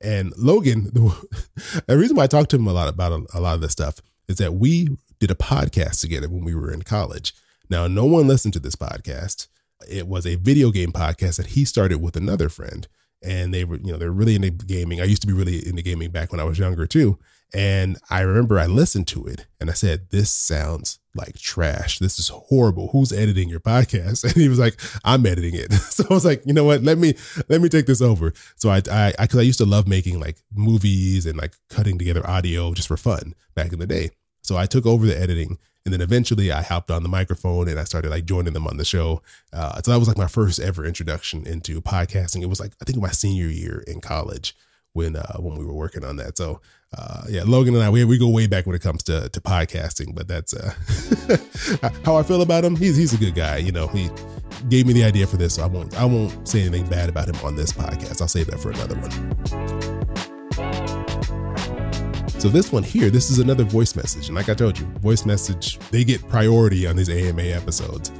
And 0.00 0.32
Logan, 0.36 0.84
the, 0.92 1.82
the 1.86 1.98
reason 1.98 2.16
why 2.16 2.24
I 2.24 2.28
talked 2.28 2.50
to 2.50 2.56
him 2.56 2.66
a 2.66 2.72
lot 2.72 2.88
about 2.88 3.12
a, 3.12 3.26
a 3.34 3.40
lot 3.40 3.54
of 3.54 3.60
this 3.60 3.72
stuff 3.72 4.00
is 4.28 4.36
that 4.36 4.54
we 4.54 4.96
did 5.18 5.30
a 5.30 5.34
podcast 5.34 6.00
together 6.00 6.28
when 6.28 6.44
we 6.44 6.54
were 6.54 6.72
in 6.72 6.82
college. 6.82 7.34
Now, 7.70 7.86
no 7.86 8.04
one 8.04 8.28
listened 8.28 8.54
to 8.54 8.60
this 8.60 8.76
podcast. 8.76 9.48
It 9.88 10.06
was 10.06 10.26
a 10.26 10.36
video 10.36 10.70
game 10.70 10.92
podcast 10.92 11.36
that 11.36 11.48
he 11.48 11.64
started 11.64 12.00
with 12.00 12.16
another 12.16 12.48
friend 12.48 12.86
and 13.22 13.52
they 13.52 13.64
were, 13.64 13.76
you 13.76 13.92
know, 13.92 13.98
they're 13.98 14.12
really 14.12 14.34
into 14.34 14.50
gaming. 14.50 15.00
I 15.00 15.04
used 15.04 15.22
to 15.22 15.26
be 15.26 15.32
really 15.32 15.66
into 15.66 15.82
gaming 15.82 16.10
back 16.10 16.30
when 16.30 16.40
I 16.40 16.44
was 16.44 16.58
younger 16.58 16.86
too. 16.86 17.18
And 17.54 17.98
I 18.10 18.20
remember 18.20 18.58
I 18.58 18.66
listened 18.66 19.08
to 19.08 19.26
it 19.26 19.46
and 19.58 19.70
I 19.70 19.72
said, 19.72 20.10
This 20.10 20.30
sounds 20.30 20.98
like 21.18 21.38
trash. 21.38 21.98
This 21.98 22.18
is 22.18 22.28
horrible. 22.28 22.88
Who's 22.88 23.12
editing 23.12 23.48
your 23.48 23.60
podcast? 23.60 24.24
And 24.28 24.34
he 24.34 24.48
was 24.48 24.58
like, 24.58 24.80
I'm 25.04 25.26
editing 25.26 25.54
it. 25.54 25.72
So 25.98 26.04
I 26.08 26.14
was 26.14 26.24
like, 26.24 26.42
you 26.46 26.52
know 26.52 26.64
what? 26.64 26.82
Let 26.82 26.96
me 26.96 27.14
let 27.48 27.60
me 27.60 27.68
take 27.68 27.86
this 27.86 28.00
over. 28.00 28.32
So 28.56 28.70
I 28.70 28.76
I 28.90 29.12
because 29.18 29.36
I, 29.36 29.40
I 29.40 29.44
used 29.44 29.58
to 29.58 29.66
love 29.66 29.88
making 29.88 30.20
like 30.20 30.36
movies 30.54 31.26
and 31.26 31.36
like 31.36 31.54
cutting 31.68 31.98
together 31.98 32.24
audio 32.28 32.72
just 32.72 32.88
for 32.88 32.96
fun 32.96 33.34
back 33.54 33.72
in 33.72 33.80
the 33.80 33.86
day. 33.86 34.10
So 34.42 34.56
I 34.56 34.66
took 34.66 34.86
over 34.86 35.04
the 35.04 35.18
editing 35.18 35.58
and 35.84 35.92
then 35.92 36.00
eventually 36.00 36.52
I 36.52 36.62
hopped 36.62 36.90
on 36.90 37.02
the 37.02 37.08
microphone 37.08 37.68
and 37.68 37.80
I 37.80 37.84
started 37.84 38.10
like 38.10 38.26
joining 38.26 38.52
them 38.52 38.66
on 38.66 38.76
the 38.76 38.84
show. 38.84 39.22
Uh, 39.52 39.80
so 39.82 39.90
that 39.90 39.98
was 39.98 40.06
like 40.06 40.18
my 40.18 40.26
first 40.26 40.60
ever 40.60 40.84
introduction 40.84 41.46
into 41.46 41.80
podcasting. 41.80 42.42
It 42.42 42.48
was 42.50 42.60
like, 42.60 42.72
I 42.80 42.84
think 42.84 42.98
my 42.98 43.10
senior 43.10 43.46
year 43.48 43.82
in 43.86 44.00
college 44.00 44.54
when, 44.98 45.14
uh, 45.14 45.38
when 45.38 45.56
we 45.56 45.64
were 45.64 45.72
working 45.72 46.04
on 46.04 46.16
that. 46.16 46.36
So, 46.36 46.60
uh, 46.96 47.22
yeah, 47.28 47.44
Logan 47.46 47.74
and 47.74 47.84
I, 47.84 47.90
we, 47.90 48.04
we 48.04 48.18
go 48.18 48.28
way 48.28 48.48
back 48.48 48.66
when 48.66 48.74
it 48.74 48.82
comes 48.82 49.04
to, 49.04 49.28
to 49.28 49.40
podcasting, 49.40 50.12
but 50.14 50.26
that's, 50.26 50.52
uh, 50.52 50.74
how 52.04 52.16
I 52.16 52.24
feel 52.24 52.42
about 52.42 52.64
him. 52.64 52.74
He's, 52.74 52.96
he's 52.96 53.14
a 53.14 53.16
good 53.16 53.36
guy. 53.36 53.58
You 53.58 53.70
know, 53.70 53.86
he 53.86 54.10
gave 54.68 54.86
me 54.86 54.92
the 54.92 55.04
idea 55.04 55.26
for 55.26 55.36
this. 55.36 55.54
So 55.54 55.62
I 55.62 55.66
won't, 55.66 55.96
I 55.96 56.04
won't 56.04 56.48
say 56.48 56.62
anything 56.62 56.88
bad 56.88 57.08
about 57.08 57.28
him 57.28 57.36
on 57.44 57.54
this 57.54 57.72
podcast. 57.72 58.20
I'll 58.20 58.28
save 58.28 58.48
that 58.48 58.58
for 58.58 58.70
another 58.70 58.96
one. 58.96 59.10
So 62.40 62.48
this 62.48 62.72
one 62.72 62.82
here, 62.82 63.10
this 63.10 63.30
is 63.30 63.38
another 63.38 63.64
voice 63.64 63.94
message. 63.94 64.26
And 64.26 64.36
like 64.36 64.48
I 64.48 64.54
told 64.54 64.78
you, 64.78 64.86
voice 65.00 65.24
message, 65.24 65.78
they 65.90 66.04
get 66.04 66.26
priority 66.28 66.86
on 66.86 66.96
these 66.96 67.08
AMA 67.08 67.42
episodes. 67.42 68.10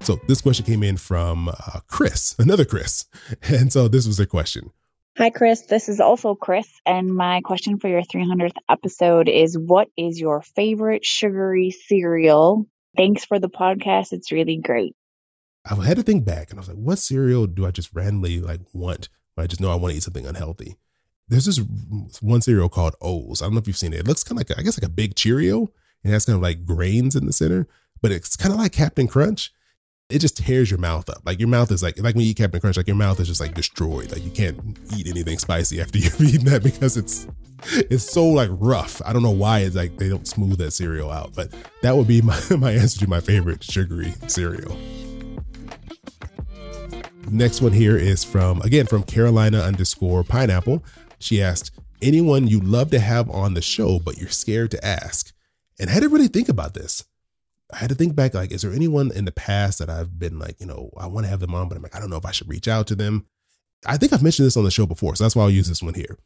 So 0.00 0.20
this 0.28 0.42
question 0.42 0.66
came 0.66 0.82
in 0.82 0.98
from 0.98 1.48
uh, 1.48 1.80
Chris, 1.88 2.34
another 2.38 2.64
Chris. 2.64 3.06
And 3.48 3.72
so 3.72 3.88
this 3.88 4.06
was 4.06 4.18
their 4.18 4.26
question. 4.26 4.70
Hi, 5.18 5.30
Chris. 5.30 5.62
This 5.62 5.88
is 5.88 5.98
also 5.98 6.34
Chris. 6.34 6.68
And 6.84 7.14
my 7.14 7.40
question 7.40 7.78
for 7.78 7.88
your 7.88 8.02
300th 8.02 8.56
episode 8.68 9.28
is 9.28 9.56
What 9.56 9.88
is 9.96 10.20
your 10.20 10.42
favorite 10.42 11.04
sugary 11.04 11.70
cereal? 11.70 12.66
Thanks 12.96 13.24
for 13.24 13.38
the 13.38 13.48
podcast. 13.48 14.12
It's 14.12 14.30
really 14.30 14.58
great. 14.58 14.94
I 15.64 15.74
had 15.84 15.96
to 15.96 16.02
think 16.02 16.24
back 16.24 16.50
and 16.50 16.58
I 16.58 16.60
was 16.60 16.68
like, 16.68 16.76
what 16.76 16.98
cereal 16.98 17.46
do 17.46 17.66
I 17.66 17.70
just 17.70 17.94
randomly 17.94 18.40
like 18.40 18.60
want 18.72 19.08
when 19.34 19.44
I 19.44 19.46
just 19.46 19.60
know 19.60 19.70
I 19.70 19.74
want 19.74 19.92
to 19.92 19.96
eat 19.96 20.02
something 20.02 20.26
unhealthy? 20.26 20.76
there's 21.28 21.46
this 21.46 21.58
one 22.20 22.40
cereal 22.40 22.68
called 22.68 22.94
Oh's. 23.00 23.42
I 23.42 23.46
don't 23.46 23.54
know 23.54 23.60
if 23.60 23.66
you've 23.66 23.76
seen 23.76 23.92
it. 23.92 24.00
It 24.00 24.08
looks 24.08 24.22
kind 24.22 24.40
of 24.40 24.48
like, 24.48 24.58
I 24.58 24.62
guess, 24.62 24.80
like 24.80 24.88
a 24.88 24.92
big 24.92 25.16
Cheerio. 25.16 25.60
And 26.04 26.10
it 26.10 26.10
has 26.10 26.24
kind 26.24 26.36
of 26.36 26.42
like 26.42 26.64
grains 26.64 27.16
in 27.16 27.26
the 27.26 27.32
center, 27.32 27.66
but 28.00 28.12
it's 28.12 28.36
kind 28.36 28.52
of 28.52 28.60
like 28.60 28.72
Cap'n 28.72 29.08
Crunch. 29.08 29.52
It 30.08 30.20
just 30.20 30.36
tears 30.36 30.70
your 30.70 30.78
mouth 30.78 31.10
up. 31.10 31.22
Like 31.24 31.40
your 31.40 31.48
mouth 31.48 31.72
is 31.72 31.82
like, 31.82 31.98
like 31.98 32.14
when 32.14 32.24
you 32.24 32.30
eat 32.30 32.36
Cap'n 32.36 32.60
Crunch, 32.60 32.76
like 32.76 32.86
your 32.86 32.94
mouth 32.94 33.18
is 33.18 33.26
just 33.26 33.40
like 33.40 33.54
destroyed. 33.54 34.12
Like 34.12 34.24
you 34.24 34.30
can't 34.30 34.78
eat 34.96 35.08
anything 35.08 35.38
spicy 35.38 35.80
after 35.80 35.98
you've 35.98 36.20
eaten 36.20 36.44
that 36.46 36.62
because 36.62 36.96
it's, 36.96 37.26
it's 37.72 38.04
so 38.04 38.24
like 38.24 38.50
rough. 38.52 39.02
I 39.04 39.12
don't 39.12 39.24
know 39.24 39.32
why 39.32 39.60
it's 39.60 39.74
like 39.74 39.96
they 39.96 40.08
don't 40.08 40.26
smooth 40.28 40.58
that 40.58 40.70
cereal 40.70 41.10
out, 41.10 41.34
but 41.34 41.52
that 41.82 41.96
would 41.96 42.06
be 42.06 42.22
my, 42.22 42.40
my 42.56 42.70
answer 42.72 43.00
to 43.00 43.08
my 43.08 43.18
favorite 43.18 43.64
sugary 43.64 44.14
cereal. 44.28 44.76
Next 47.28 47.60
one 47.60 47.72
here 47.72 47.96
is 47.96 48.22
from, 48.22 48.62
again, 48.62 48.86
from 48.86 49.02
Carolina 49.02 49.58
underscore 49.58 50.22
pineapple. 50.22 50.84
She 51.18 51.42
asked, 51.42 51.72
anyone 52.00 52.46
you'd 52.46 52.62
love 52.62 52.92
to 52.92 53.00
have 53.00 53.28
on 53.28 53.54
the 53.54 53.62
show, 53.62 53.98
but 53.98 54.18
you're 54.18 54.28
scared 54.28 54.70
to 54.70 54.86
ask? 54.86 55.32
And 55.80 55.90
I 55.90 55.98
to 55.98 56.08
really 56.08 56.28
think 56.28 56.48
about 56.48 56.74
this. 56.74 57.04
I 57.72 57.78
had 57.78 57.88
to 57.88 57.94
think 57.96 58.14
back, 58.14 58.34
like, 58.34 58.52
is 58.52 58.62
there 58.62 58.72
anyone 58.72 59.10
in 59.12 59.24
the 59.24 59.32
past 59.32 59.78
that 59.80 59.90
I've 59.90 60.18
been 60.18 60.38
like, 60.38 60.60
you 60.60 60.66
know, 60.66 60.90
I 60.96 61.06
want 61.06 61.26
to 61.26 61.30
have 61.30 61.40
them 61.40 61.54
on, 61.54 61.68
but 61.68 61.76
I'm 61.76 61.82
like, 61.82 61.96
I 61.96 62.00
don't 62.00 62.10
know 62.10 62.16
if 62.16 62.26
I 62.26 62.30
should 62.30 62.48
reach 62.48 62.68
out 62.68 62.86
to 62.88 62.94
them. 62.94 63.26
I 63.84 63.96
think 63.96 64.12
I've 64.12 64.22
mentioned 64.22 64.46
this 64.46 64.56
on 64.56 64.64
the 64.64 64.70
show 64.70 64.86
before, 64.86 65.16
so 65.16 65.24
that's 65.24 65.34
why 65.34 65.42
I'll 65.42 65.50
use 65.50 65.68
this 65.68 65.82
one 65.82 65.94
here. 65.94 66.18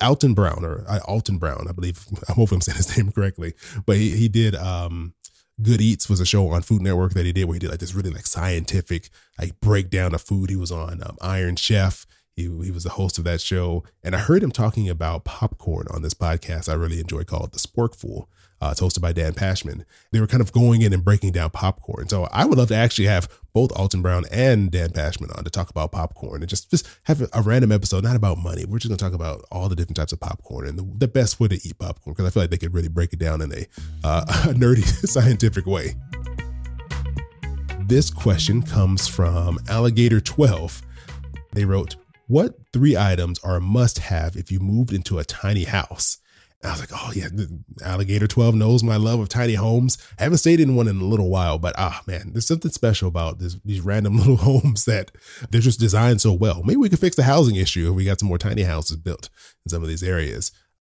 Alton 0.00 0.34
Brown, 0.34 0.64
or 0.64 0.84
uh, 0.88 1.00
Alton 1.06 1.38
Brown, 1.38 1.66
I 1.68 1.72
believe. 1.72 2.06
I 2.28 2.32
hope 2.32 2.52
I'm 2.52 2.60
saying 2.60 2.76
his 2.76 2.96
name 2.96 3.10
correctly, 3.10 3.54
but 3.84 3.96
he, 3.96 4.10
he 4.10 4.28
did 4.28 4.54
um, 4.54 5.14
Good 5.60 5.80
Eats 5.80 6.08
was 6.08 6.20
a 6.20 6.26
show 6.26 6.48
on 6.50 6.62
Food 6.62 6.82
Network 6.82 7.14
that 7.14 7.26
he 7.26 7.32
did 7.32 7.44
where 7.46 7.54
he 7.54 7.58
did 7.58 7.70
like 7.70 7.80
this 7.80 7.94
really 7.94 8.10
like 8.10 8.26
scientific 8.26 9.10
like 9.38 9.58
breakdown 9.60 10.14
of 10.14 10.22
food. 10.22 10.50
He 10.50 10.56
was 10.56 10.70
on 10.70 11.02
um, 11.02 11.16
Iron 11.20 11.56
Chef. 11.56 12.06
He, 12.36 12.42
he 12.42 12.70
was 12.70 12.84
the 12.84 12.90
host 12.90 13.18
of 13.18 13.24
that 13.24 13.40
show. 13.40 13.82
And 14.04 14.14
I 14.14 14.18
heard 14.18 14.44
him 14.44 14.52
talking 14.52 14.88
about 14.88 15.24
popcorn 15.24 15.86
on 15.90 16.02
this 16.02 16.14
podcast 16.14 16.68
I 16.68 16.74
really 16.74 17.00
enjoy 17.00 17.24
called 17.24 17.52
The 17.52 17.58
Sporkful. 17.58 18.26
Uh, 18.60 18.70
it's 18.72 18.80
hosted 18.80 19.00
by 19.00 19.12
Dan 19.12 19.32
Pashman. 19.34 19.84
They 20.10 20.20
were 20.20 20.26
kind 20.26 20.40
of 20.40 20.52
going 20.52 20.82
in 20.82 20.92
and 20.92 21.04
breaking 21.04 21.32
down 21.32 21.50
popcorn. 21.50 22.08
So 22.08 22.28
I 22.32 22.44
would 22.44 22.58
love 22.58 22.68
to 22.68 22.74
actually 22.74 23.06
have 23.06 23.28
both 23.52 23.70
Alton 23.72 24.02
Brown 24.02 24.24
and 24.32 24.70
Dan 24.70 24.90
Pashman 24.90 25.36
on 25.36 25.44
to 25.44 25.50
talk 25.50 25.70
about 25.70 25.92
popcorn 25.92 26.42
and 26.42 26.48
just, 26.48 26.70
just 26.70 26.88
have 27.04 27.22
a, 27.32 27.42
random 27.42 27.70
episode, 27.70 28.02
not 28.02 28.16
about 28.16 28.38
money. 28.38 28.64
We're 28.64 28.78
just 28.78 28.88
going 28.88 28.98
to 28.98 29.04
talk 29.04 29.14
about 29.14 29.44
all 29.50 29.68
the 29.68 29.76
different 29.76 29.96
types 29.96 30.12
of 30.12 30.20
popcorn 30.20 30.66
and 30.66 30.78
the, 30.78 30.88
the 30.98 31.08
best 31.08 31.38
way 31.38 31.48
to 31.48 31.54
eat 31.66 31.78
popcorn 31.78 32.14
because 32.14 32.26
I 32.26 32.30
feel 32.30 32.42
like 32.42 32.50
they 32.50 32.58
could 32.58 32.74
really 32.74 32.88
break 32.88 33.12
it 33.12 33.18
down 33.18 33.40
in 33.40 33.52
a, 33.52 33.66
uh, 34.02 34.24
a 34.48 34.54
nerdy 34.54 34.84
scientific 35.08 35.66
way. 35.66 35.94
This 37.80 38.10
question 38.10 38.62
comes 38.62 39.08
from 39.08 39.58
Alligator 39.68 40.20
12. 40.20 40.82
They 41.52 41.64
wrote, 41.64 41.96
what 42.26 42.58
three 42.74 42.96
items 42.96 43.38
are 43.38 43.56
a 43.56 43.60
must 43.60 43.98
have 44.00 44.36
if 44.36 44.52
you 44.52 44.60
moved 44.60 44.92
into 44.92 45.18
a 45.18 45.24
tiny 45.24 45.64
house? 45.64 46.18
I 46.64 46.72
was 46.72 46.80
like, 46.80 46.90
oh 46.92 47.12
yeah, 47.14 47.28
Alligator 47.84 48.26
12 48.26 48.56
knows 48.56 48.82
my 48.82 48.96
love 48.96 49.20
of 49.20 49.28
tiny 49.28 49.54
homes. 49.54 49.96
I 50.18 50.24
haven't 50.24 50.38
stayed 50.38 50.58
in 50.58 50.74
one 50.74 50.88
in 50.88 51.00
a 51.00 51.04
little 51.04 51.30
while, 51.30 51.56
but 51.58 51.74
ah 51.78 52.02
man, 52.06 52.32
there's 52.32 52.48
something 52.48 52.72
special 52.72 53.06
about 53.06 53.38
this, 53.38 53.56
these 53.64 53.80
random 53.80 54.16
little 54.18 54.36
homes 54.36 54.84
that 54.86 55.12
they're 55.50 55.60
just 55.60 55.78
designed 55.78 56.20
so 56.20 56.32
well. 56.32 56.62
Maybe 56.64 56.78
we 56.78 56.88
could 56.88 56.98
fix 56.98 57.14
the 57.14 57.22
housing 57.22 57.54
issue 57.56 57.90
if 57.90 57.94
we 57.94 58.04
got 58.04 58.18
some 58.18 58.28
more 58.28 58.38
tiny 58.38 58.62
houses 58.62 58.96
built 58.96 59.28
in 59.64 59.70
some 59.70 59.82
of 59.82 59.88
these 59.88 60.02
areas. 60.02 60.50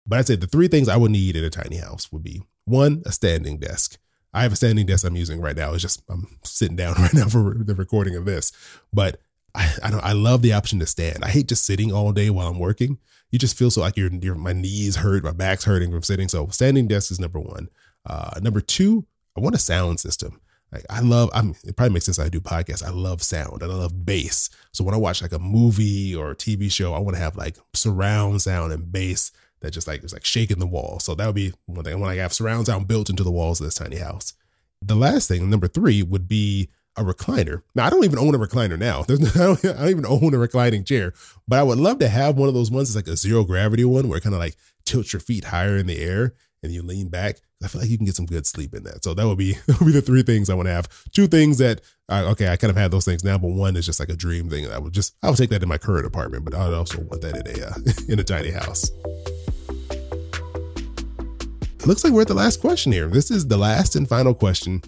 But 0.05 0.19
I'd 0.19 0.27
say 0.27 0.37
the 0.37 0.49
three 0.49 0.67
things 0.67 0.89
I 0.89 0.97
would 0.97 1.13
need 1.13 1.37
in 1.37 1.45
a 1.45 1.51
tiny 1.51 1.77
house 1.77 2.11
would 2.11 2.25
be 2.25 2.43
one, 2.65 3.03
a 3.07 3.13
standing 3.13 3.59
desk. 3.59 3.99
I 4.35 4.43
have 4.43 4.53
a 4.53 4.57
standing 4.57 4.87
desk 4.87 5.07
I'm 5.07 5.15
using 5.15 5.41
right 5.41 5.57
now. 5.57 5.73
It's 5.75 5.83
just 5.83 6.03
I'm 6.09 6.27
sitting 6.43 6.77
down 6.77 6.95
right 6.99 7.15
now 7.15 7.29
for 7.29 7.55
the 7.57 7.75
recording 7.77 8.17
of 8.17 8.25
this. 8.25 8.51
But 8.93 9.21
I, 9.55 9.71
I 9.83 9.91
I 9.99 10.13
love 10.13 10.43
the 10.43 10.55
option 10.55 10.81
to 10.81 10.87
stand. 10.87 11.23
I 11.23 11.29
hate 11.29 11.49
just 11.49 11.65
sitting 11.65 11.93
all 11.93 12.13
day 12.13 12.31
while 12.31 12.49
I'm 12.49 12.59
working. 12.59 12.99
You 13.33 13.39
just 13.39 13.59
feel 13.59 13.71
so 13.71 13.81
like 13.81 13.97
your 13.97 14.13
your 14.13 14.37
my 14.37 14.53
knees 14.53 14.97
hurt, 14.97 15.25
my 15.25 15.33
back's 15.33 15.65
hurting 15.65 15.91
from 15.91 16.03
sitting. 16.03 16.29
So 16.29 16.47
standing 16.49 16.87
desk 16.87 17.11
is 17.11 17.19
number 17.19 17.41
one. 17.41 17.69
Uh, 18.07 18.39
number 18.41 18.61
two, 18.61 19.07
I 19.37 19.41
want 19.41 19.55
a 19.55 19.59
sound 19.59 19.99
system. 19.99 20.41
Like 20.73 20.87
I 20.89 21.01
love, 21.01 21.29
I'm, 21.35 21.55
it 21.65 21.77
probably 21.77 21.93
makes 21.93 22.07
sense 22.07 22.19
I 22.19 22.31
do 22.31 22.41
podcasts. 22.41 22.83
I 22.83 22.91
love 22.91 23.23
sound 23.23 23.63
and 23.63 23.71
I 23.71 23.75
love 23.75 24.07
bass. 24.07 24.49
So 24.73 24.83
when 24.83 24.95
I 24.95 24.99
watch 24.99 25.21
like 25.21 25.33
a 25.33 25.39
movie 25.39 26.15
or 26.15 26.31
a 26.31 26.37
TV 26.37 26.73
show, 26.73 26.95
I 26.95 26.99
want 26.99 27.15
to 27.15 27.23
have 27.23 27.37
like 27.37 27.59
surround 27.75 28.41
sound 28.41 28.73
and 28.73 28.91
bass 28.91 29.33
that 29.61 29.73
just 29.73 29.87
like 29.87 30.03
is 30.03 30.15
like 30.15 30.25
shaking 30.25 30.59
the 30.59 30.67
wall. 30.67 30.99
So 30.99 31.15
that 31.15 31.27
would 31.27 31.35
be 31.35 31.53
one 31.67 31.85
thing. 31.85 31.93
I 31.93 31.97
want 31.97 32.15
to 32.15 32.23
have 32.23 32.33
surround 32.33 32.67
sound 32.67 32.89
built 32.89 33.11
into 33.11 33.23
the 33.23 33.31
walls 33.31 33.61
of 33.61 33.67
this 33.67 33.75
tiny 33.75 33.97
house. 33.97 34.33
The 34.81 34.97
last 34.97 35.29
thing, 35.29 35.49
number 35.49 35.69
three, 35.69 36.03
would 36.03 36.27
be 36.27 36.69
a 36.97 37.03
recliner. 37.03 37.63
Now 37.75 37.87
I 37.87 37.91
don't 37.91 38.05
even 38.05 38.19
own 38.19 38.35
a 38.35 38.39
recliner 38.39 38.79
now. 38.79 39.03
There's 39.03 39.21
no, 39.21 39.29
I, 39.43 39.47
don't, 39.47 39.65
I 39.65 39.81
don't 39.81 39.91
even 39.91 40.07
own 40.07 40.35
a 40.35 40.39
reclining 40.39 40.85
chair, 40.85 41.13
but 41.49 41.59
I 41.59 41.63
would 41.63 41.79
love 41.79 41.99
to 42.01 42.09
have 42.09 42.37
one 42.37 42.49
of 42.49 42.55
those 42.55 42.71
ones. 42.71 42.91
It's 42.91 42.97
like 42.97 43.13
a 43.13 43.17
zero 43.17 43.45
gravity 43.45 43.85
one 43.85 44.09
where 44.09 44.19
it 44.19 44.23
kind 44.23 44.35
of 44.35 44.41
like 44.41 44.57
tilts 44.85 45.13
your 45.13 45.21
feet 45.21 45.45
higher 45.45 45.77
in 45.77 45.87
the 45.87 45.99
air 45.99 46.35
and 46.63 46.73
you 46.73 46.83
lean 46.83 47.09
back. 47.09 47.39
I 47.63 47.69
feel 47.69 47.81
like 47.81 47.91
you 47.91 47.97
can 47.97 48.07
get 48.07 48.17
some 48.17 48.27
good 48.27 48.47
sleep 48.47 48.75
in 48.75 48.83
that. 48.85 49.05
So 49.05 49.15
that 49.15 49.27
would 49.27 49.39
be 49.39 49.53
that 49.67 49.79
would 49.79 49.87
be 49.87 49.93
the 49.93 50.03
three 50.03 50.23
things 50.23 50.51
I 50.51 50.55
want 50.55 50.67
to 50.69 50.73
have. 50.73 50.89
Two 51.13 51.27
things 51.27 51.59
that 51.59 51.81
uh, 52.09 52.29
okay, 52.33 52.49
I 52.49 52.57
kind 52.57 52.71
of 52.71 52.77
have 52.77 52.91
those 52.91 53.05
things 53.05 53.25
now, 53.25 53.39
but 53.39 53.49
one 53.49 53.77
is 53.77 53.87
just 53.87 54.01
like 54.01 54.11
a 54.11 54.17
dream 54.17 54.51
thing. 54.51 54.71
I 54.71 54.79
would 54.79 54.93
just 54.93 55.15
I 55.23 55.29
would 55.29 55.39
take 55.39 55.51
that 55.51 55.63
in 55.63 55.69
my 55.69 55.79
current 55.79 56.07
apartment, 56.07 56.45
but 56.45 56.55
I 56.55 56.67
would 56.67 56.75
also 56.75 57.01
want 57.01 57.23
that 57.23 57.47
in 57.47 57.63
a 57.63 57.67
uh, 57.67 57.75
in 58.13 58.19
a 58.19 58.25
tiny 58.25 58.51
house. 58.51 58.91
It 61.81 61.89
looks 61.89 62.05
like 62.05 62.13
we're 62.13 62.23
at 62.23 62.29
the 62.29 62.35
last 62.35 62.61
question 62.61 62.93
here. 62.93 63.09
This 63.09 63.31
is 63.31 63.49
the 63.49 63.57
last 63.57 63.97
and 63.97 64.09
final 64.09 64.35
question. 64.35 64.83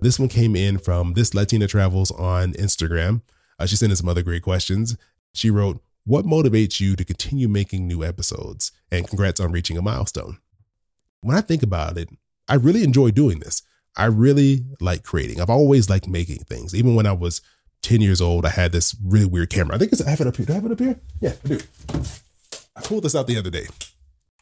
This 0.00 0.18
one 0.18 0.28
came 0.28 0.54
in 0.54 0.78
from 0.78 1.14
this 1.14 1.34
Latina 1.34 1.66
Travels 1.66 2.10
on 2.12 2.52
Instagram. 2.54 3.22
Uh, 3.58 3.66
she 3.66 3.76
sent 3.76 3.90
in 3.90 3.96
some 3.96 4.08
other 4.08 4.22
great 4.22 4.42
questions. 4.42 4.96
She 5.32 5.50
wrote, 5.50 5.80
What 6.04 6.24
motivates 6.24 6.80
you 6.80 6.94
to 6.96 7.04
continue 7.04 7.48
making 7.48 7.86
new 7.86 8.04
episodes? 8.04 8.72
And 8.90 9.08
congrats 9.08 9.40
on 9.40 9.52
reaching 9.52 9.76
a 9.76 9.82
milestone. 9.82 10.38
When 11.20 11.36
I 11.36 11.40
think 11.40 11.62
about 11.62 11.98
it, 11.98 12.08
I 12.48 12.54
really 12.54 12.84
enjoy 12.84 13.10
doing 13.10 13.40
this. 13.40 13.62
I 13.96 14.06
really 14.06 14.64
like 14.80 15.02
creating. 15.02 15.40
I've 15.40 15.50
always 15.50 15.90
liked 15.90 16.06
making 16.06 16.38
things. 16.44 16.74
Even 16.74 16.94
when 16.94 17.06
I 17.06 17.12
was 17.12 17.40
10 17.82 18.00
years 18.00 18.20
old, 18.20 18.46
I 18.46 18.50
had 18.50 18.70
this 18.70 18.94
really 19.04 19.26
weird 19.26 19.50
camera. 19.50 19.74
I 19.74 19.78
think 19.78 19.92
it's, 19.92 20.06
I 20.06 20.10
have 20.10 20.20
it 20.20 20.26
up 20.28 20.36
here. 20.36 20.46
Do 20.46 20.52
I 20.52 20.56
have 20.56 20.66
it 20.66 20.72
up 20.72 20.78
here? 20.78 21.00
Yeah, 21.20 21.32
I 21.44 21.48
do. 21.48 21.58
I 22.76 22.80
pulled 22.82 23.02
this 23.02 23.16
out 23.16 23.26
the 23.26 23.36
other 23.36 23.50
day. 23.50 23.66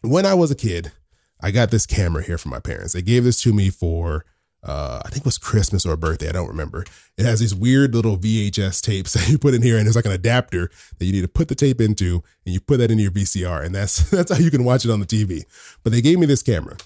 When 0.02 0.26
I 0.26 0.34
was 0.34 0.50
a 0.50 0.54
kid, 0.54 0.92
I 1.40 1.50
got 1.50 1.70
this 1.70 1.86
camera 1.86 2.22
here 2.22 2.36
from 2.36 2.50
my 2.50 2.60
parents. 2.60 2.92
They 2.92 3.02
gave 3.02 3.24
this 3.24 3.40
to 3.42 3.52
me 3.54 3.70
for 3.70 4.26
uh, 4.62 5.00
I 5.04 5.08
think 5.08 5.22
it 5.22 5.24
was 5.26 5.38
Christmas 5.38 5.86
or 5.86 5.92
a 5.92 5.96
birthday. 5.96 6.28
I 6.28 6.32
don't 6.32 6.48
remember. 6.48 6.84
It 7.16 7.24
has 7.24 7.40
these 7.40 7.54
weird 7.54 7.94
little 7.94 8.16
VHS 8.16 8.80
tapes 8.82 9.12
that 9.14 9.28
you 9.28 9.38
put 9.38 9.54
in 9.54 9.62
here, 9.62 9.76
and 9.76 9.86
there's 9.86 9.96
like 9.96 10.06
an 10.06 10.12
adapter 10.12 10.70
that 10.98 11.04
you 11.04 11.12
need 11.12 11.22
to 11.22 11.28
put 11.28 11.48
the 11.48 11.54
tape 11.54 11.80
into, 11.80 12.22
and 12.44 12.54
you 12.54 12.60
put 12.60 12.78
that 12.78 12.90
into 12.90 13.02
your 13.02 13.12
VCR, 13.12 13.64
and 13.64 13.74
that's 13.74 14.10
that's 14.10 14.32
how 14.32 14.38
you 14.38 14.50
can 14.50 14.64
watch 14.64 14.84
it 14.84 14.90
on 14.90 15.00
the 15.00 15.06
TV. 15.06 15.44
But 15.82 15.92
they 15.92 16.00
gave 16.00 16.18
me 16.18 16.26
this 16.26 16.42
camera, 16.42 16.76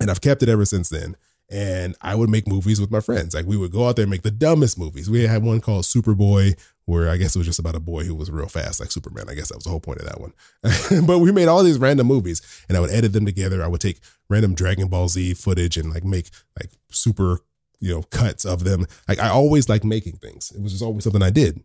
and 0.00 0.10
I've 0.10 0.20
kept 0.20 0.42
it 0.42 0.48
ever 0.48 0.64
since 0.64 0.88
then 0.88 1.16
and 1.52 1.94
I 2.00 2.14
would 2.14 2.30
make 2.30 2.48
movies 2.48 2.80
with 2.80 2.90
my 2.90 3.00
friends. 3.00 3.34
Like 3.34 3.44
we 3.44 3.58
would 3.58 3.72
go 3.72 3.86
out 3.86 3.96
there 3.96 4.04
and 4.04 4.10
make 4.10 4.22
the 4.22 4.30
dumbest 4.30 4.78
movies. 4.78 5.10
We 5.10 5.26
had 5.26 5.42
one 5.42 5.60
called 5.60 5.84
Superboy, 5.84 6.58
where 6.86 7.08
I 7.08 7.16
guess 7.16 7.34
it 7.34 7.38
was 7.38 7.46
just 7.46 7.58
about 7.58 7.74
a 7.74 7.80
boy 7.80 8.04
who 8.04 8.14
was 8.14 8.30
real 8.30 8.48
fast, 8.48 8.80
like 8.80 8.90
Superman. 8.90 9.26
I 9.28 9.34
guess 9.34 9.48
that 9.48 9.56
was 9.56 9.64
the 9.64 9.70
whole 9.70 9.80
point 9.80 10.00
of 10.00 10.06
that 10.06 10.20
one. 10.20 10.32
but 11.06 11.18
we 11.18 11.32
made 11.32 11.48
all 11.48 11.62
these 11.62 11.78
random 11.78 12.06
movies, 12.06 12.42
and 12.68 12.76
I 12.76 12.80
would 12.80 12.90
edit 12.90 13.12
them 13.12 13.26
together. 13.26 13.62
I 13.62 13.68
would 13.68 13.80
take 13.80 14.00
random 14.28 14.54
Dragon 14.54 14.88
Ball 14.88 15.08
Z 15.08 15.34
footage 15.34 15.76
and 15.76 15.92
like 15.92 16.04
make 16.04 16.30
like 16.60 16.70
super 16.90 17.40
you 17.80 17.94
know 17.94 18.02
cuts 18.04 18.44
of 18.44 18.64
them. 18.64 18.86
Like 19.08 19.18
I 19.18 19.28
always 19.28 19.68
like 19.68 19.84
making 19.84 20.16
things. 20.16 20.50
It 20.52 20.62
was 20.62 20.72
just 20.72 20.84
always 20.84 21.04
something 21.04 21.22
I 21.22 21.30
did. 21.30 21.62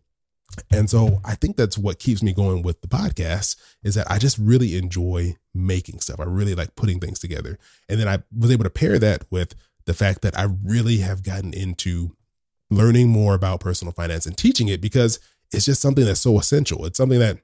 And 0.70 0.88
so 0.88 1.20
I 1.24 1.34
think 1.34 1.56
that's 1.56 1.78
what 1.78 1.98
keeps 1.98 2.22
me 2.22 2.32
going 2.32 2.62
with 2.62 2.80
the 2.80 2.88
podcast 2.88 3.56
is 3.82 3.94
that 3.94 4.10
I 4.10 4.18
just 4.18 4.38
really 4.38 4.76
enjoy 4.76 5.36
making 5.54 6.00
stuff. 6.00 6.20
I 6.20 6.24
really 6.24 6.54
like 6.54 6.74
putting 6.74 7.00
things 7.00 7.18
together. 7.18 7.58
And 7.88 8.00
then 8.00 8.08
I 8.08 8.20
was 8.36 8.50
able 8.50 8.64
to 8.64 8.70
pair 8.70 8.98
that 8.98 9.24
with 9.30 9.54
the 9.84 9.94
fact 9.94 10.22
that 10.22 10.38
I 10.38 10.48
really 10.64 10.98
have 10.98 11.22
gotten 11.22 11.52
into 11.52 12.16
learning 12.70 13.08
more 13.08 13.34
about 13.34 13.60
personal 13.60 13.92
finance 13.92 14.26
and 14.26 14.36
teaching 14.36 14.68
it 14.68 14.80
because 14.80 15.18
it's 15.52 15.64
just 15.64 15.80
something 15.80 16.04
that's 16.04 16.20
so 16.20 16.38
essential. 16.38 16.84
It's 16.84 16.98
something 16.98 17.18
that 17.18 17.38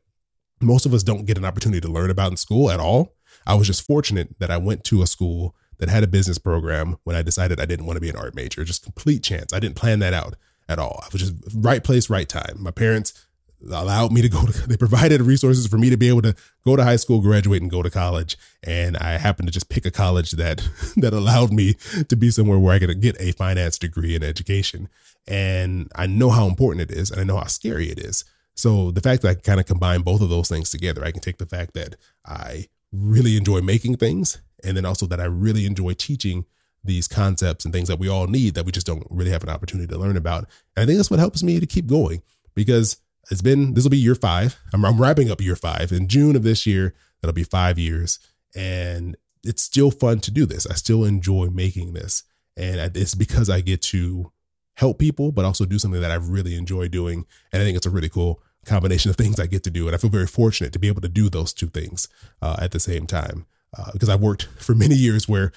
most 0.60 0.86
of 0.86 0.94
us 0.94 1.02
don't 1.02 1.26
get 1.26 1.38
an 1.38 1.44
opportunity 1.44 1.80
to 1.80 1.92
learn 1.92 2.10
about 2.10 2.30
in 2.30 2.36
school 2.36 2.70
at 2.70 2.80
all. 2.80 3.14
I 3.46 3.54
was 3.54 3.66
just 3.66 3.86
fortunate 3.86 4.38
that 4.38 4.50
I 4.50 4.56
went 4.56 4.84
to 4.84 5.02
a 5.02 5.06
school 5.06 5.54
that 5.78 5.88
had 5.88 6.04
a 6.04 6.08
business 6.08 6.38
program 6.38 6.98
when 7.04 7.16
I 7.16 7.22
decided 7.22 7.60
I 7.60 7.66
didn't 7.66 7.86
want 7.86 7.96
to 7.96 8.00
be 8.00 8.10
an 8.10 8.16
art 8.16 8.34
major. 8.34 8.64
Just 8.64 8.84
complete 8.84 9.22
chance. 9.22 9.52
I 9.52 9.58
didn't 9.58 9.76
plan 9.76 9.98
that 10.00 10.12
out 10.12 10.36
at 10.68 10.78
all. 10.78 11.00
I 11.02 11.08
was 11.12 11.20
just 11.20 11.34
right 11.54 11.82
place, 11.82 12.08
right 12.08 12.28
time. 12.28 12.56
My 12.58 12.70
parents 12.70 13.23
allowed 13.70 14.12
me 14.12 14.22
to 14.22 14.28
go 14.28 14.44
to, 14.46 14.52
they 14.68 14.76
provided 14.76 15.20
resources 15.22 15.66
for 15.66 15.78
me 15.78 15.90
to 15.90 15.96
be 15.96 16.08
able 16.08 16.22
to 16.22 16.34
go 16.64 16.76
to 16.76 16.84
high 16.84 16.96
school, 16.96 17.20
graduate 17.20 17.62
and 17.62 17.70
go 17.70 17.82
to 17.82 17.90
college. 17.90 18.36
And 18.62 18.96
I 18.96 19.12
happened 19.18 19.48
to 19.48 19.52
just 19.52 19.68
pick 19.68 19.84
a 19.86 19.90
college 19.90 20.32
that, 20.32 20.66
that 20.96 21.12
allowed 21.12 21.52
me 21.52 21.74
to 22.08 22.16
be 22.16 22.30
somewhere 22.30 22.58
where 22.58 22.74
I 22.74 22.78
could 22.78 23.00
get 23.00 23.20
a 23.20 23.32
finance 23.32 23.78
degree 23.78 24.14
in 24.14 24.22
education. 24.22 24.88
And 25.26 25.90
I 25.94 26.06
know 26.06 26.30
how 26.30 26.46
important 26.46 26.90
it 26.90 26.96
is 26.96 27.10
and 27.10 27.20
I 27.20 27.24
know 27.24 27.36
how 27.36 27.46
scary 27.46 27.90
it 27.90 27.98
is. 27.98 28.24
So 28.54 28.90
the 28.90 29.00
fact 29.00 29.22
that 29.22 29.28
I 29.28 29.34
can 29.34 29.42
kind 29.42 29.60
of 29.60 29.66
combine 29.66 30.02
both 30.02 30.20
of 30.20 30.28
those 30.28 30.48
things 30.48 30.70
together, 30.70 31.04
I 31.04 31.10
can 31.10 31.20
take 31.20 31.38
the 31.38 31.46
fact 31.46 31.74
that 31.74 31.96
I 32.24 32.68
really 32.92 33.36
enjoy 33.36 33.60
making 33.60 33.96
things 33.96 34.40
and 34.62 34.76
then 34.76 34.84
also 34.84 35.06
that 35.06 35.20
I 35.20 35.24
really 35.24 35.66
enjoy 35.66 35.94
teaching 35.94 36.44
these 36.84 37.08
concepts 37.08 37.64
and 37.64 37.72
things 37.72 37.88
that 37.88 37.98
we 37.98 38.08
all 38.08 38.26
need 38.26 38.54
that 38.54 38.66
we 38.66 38.72
just 38.72 38.86
don't 38.86 39.06
really 39.10 39.30
have 39.30 39.42
an 39.42 39.48
opportunity 39.48 39.92
to 39.92 39.98
learn 39.98 40.16
about. 40.16 40.46
And 40.76 40.82
I 40.82 40.86
think 40.86 40.98
that's 40.98 41.10
what 41.10 41.18
helps 41.18 41.42
me 41.42 41.58
to 41.58 41.66
keep 41.66 41.86
going 41.86 42.22
because 42.54 42.98
it's 43.30 43.42
been 43.42 43.74
this 43.74 43.84
will 43.84 43.90
be 43.90 43.98
year 43.98 44.14
five. 44.14 44.60
I'm, 44.72 44.84
I'm 44.84 45.00
wrapping 45.00 45.30
up 45.30 45.40
year 45.40 45.56
five 45.56 45.92
in 45.92 46.08
June 46.08 46.36
of 46.36 46.42
this 46.42 46.66
year. 46.66 46.94
That'll 47.20 47.34
be 47.34 47.44
five 47.44 47.78
years, 47.78 48.18
and 48.54 49.16
it's 49.42 49.62
still 49.62 49.90
fun 49.90 50.20
to 50.20 50.30
do 50.30 50.46
this. 50.46 50.66
I 50.66 50.74
still 50.74 51.04
enjoy 51.04 51.46
making 51.46 51.94
this, 51.94 52.24
and 52.56 52.96
it's 52.96 53.14
because 53.14 53.48
I 53.48 53.60
get 53.60 53.82
to 53.82 54.32
help 54.76 54.98
people, 54.98 55.32
but 55.32 55.44
also 55.44 55.64
do 55.64 55.78
something 55.78 56.00
that 56.00 56.10
I 56.10 56.16
really 56.16 56.56
enjoy 56.56 56.88
doing. 56.88 57.26
And 57.52 57.62
I 57.62 57.64
think 57.64 57.76
it's 57.76 57.86
a 57.86 57.90
really 57.90 58.08
cool 58.08 58.42
combination 58.64 59.10
of 59.10 59.16
things 59.16 59.38
I 59.38 59.46
get 59.46 59.62
to 59.64 59.70
do, 59.70 59.86
and 59.86 59.94
I 59.94 59.98
feel 59.98 60.10
very 60.10 60.26
fortunate 60.26 60.72
to 60.72 60.78
be 60.78 60.88
able 60.88 61.02
to 61.02 61.08
do 61.08 61.28
those 61.28 61.52
two 61.52 61.68
things 61.68 62.08
uh, 62.42 62.56
at 62.60 62.72
the 62.72 62.80
same 62.80 63.06
time. 63.06 63.46
Uh, 63.76 63.90
because 63.92 64.08
I've 64.08 64.20
worked 64.20 64.44
for 64.58 64.74
many 64.74 64.94
years 64.94 65.28
where, 65.28 65.50